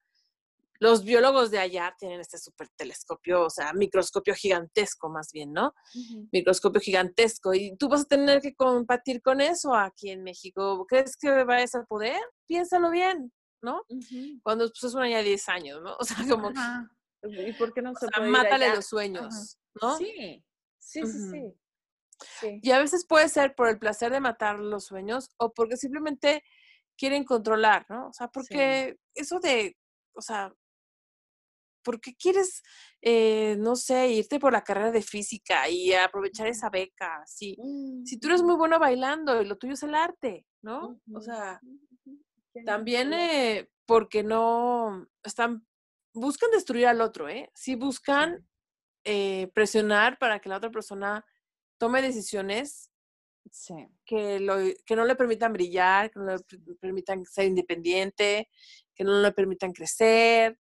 [0.81, 5.75] los biólogos de allá tienen este super telescopio, o sea, microscopio gigantesco más bien, ¿no?
[6.31, 7.53] Microscopio gigantesco.
[7.53, 10.87] Y tú vas a tener que compartir con eso aquí en México.
[10.89, 12.21] ¿Crees que vayas a poder?
[12.47, 13.33] Piénsalo bien,
[13.63, 13.83] ¿no?
[14.43, 15.97] Cuando pues, es una ya 10 años, ¿no?
[16.01, 16.53] O sea, como...
[17.23, 19.97] ¿Y por qué no se o mátale los sueños, ¿no?
[19.97, 20.45] Sí,
[20.79, 21.55] sí, sí,
[22.41, 22.61] sí.
[22.63, 26.45] Y a veces puede ser por el placer de matar los sueños o porque simplemente
[26.97, 28.09] quieren controlar, ¿no?
[28.09, 29.77] O sea, porque eso de,
[30.15, 30.55] o sea,
[31.83, 32.63] ¿por qué quieres,
[33.01, 37.23] eh, no sé, irte por la carrera de física y aprovechar esa beca?
[37.27, 37.57] Si,
[38.05, 41.01] si tú eres muy bueno bailando y lo tuyo es el arte, ¿no?
[41.15, 41.61] O sea,
[42.65, 45.67] también eh, porque no están,
[46.13, 47.51] buscan destruir al otro, ¿eh?
[47.55, 48.47] Sí buscan
[49.05, 51.25] eh, presionar para que la otra persona
[51.79, 52.91] tome decisiones
[54.05, 58.49] que, lo, que no le permitan brillar, que no le permitan ser independiente,
[58.95, 60.59] que no le permitan crecer,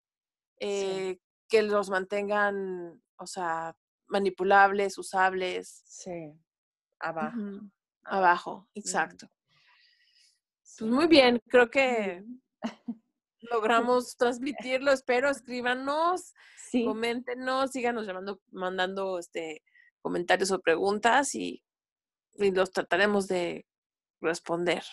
[0.60, 3.76] eh, que los mantengan, o sea,
[4.08, 5.84] manipulables, usables.
[5.86, 6.34] Sí,
[7.00, 7.38] abajo.
[8.04, 9.30] Abajo, exacto.
[10.78, 12.24] Pues muy bien, creo que
[13.42, 16.34] logramos transmitirlo, espero, escríbanos,
[16.72, 19.64] coméntenos, síganos llamando, mandando este
[20.02, 21.64] comentarios o preguntas y,
[22.34, 23.68] y los trataremos de
[24.20, 24.84] responder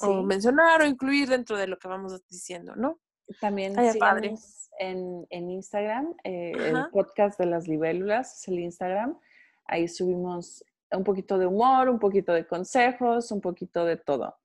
[0.00, 2.98] o mencionar o incluir dentro de lo que vamos diciendo, ¿no?
[3.40, 9.18] También síganos en, en, Instagram, eh, el podcast de las libélulas es el Instagram.
[9.66, 14.36] Ahí subimos un poquito de humor, un poquito de consejos, un poquito de todo.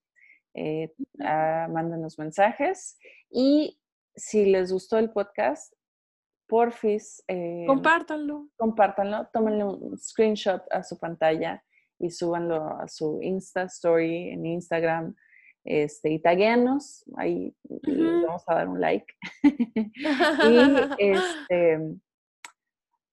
[0.53, 2.97] Eh, ah, mándanos mensajes
[3.29, 3.79] y
[4.15, 5.73] si les gustó el podcast,
[6.47, 7.23] porfis.
[7.27, 8.49] Eh, compártanlo.
[8.57, 11.63] Compártanlo, tómenle un screenshot a su pantalla
[11.99, 15.15] y súbanlo a su Insta Story en Instagram
[15.63, 19.05] este, y tagueanos, ahí vamos a dar un like.
[19.43, 20.57] y,
[20.97, 21.79] este,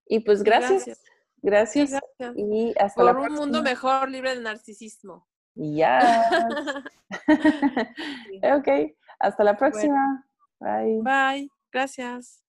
[0.06, 1.02] y pues gracias.
[1.40, 1.92] Gracias.
[2.34, 5.28] Y hasta Por un mundo mejor libre de narcisismo.
[5.58, 6.00] Ya.
[8.54, 8.68] ok.
[9.18, 10.24] Hasta la próxima.
[10.60, 11.00] Bye.
[11.02, 11.50] Bye.
[11.72, 12.42] Gracias.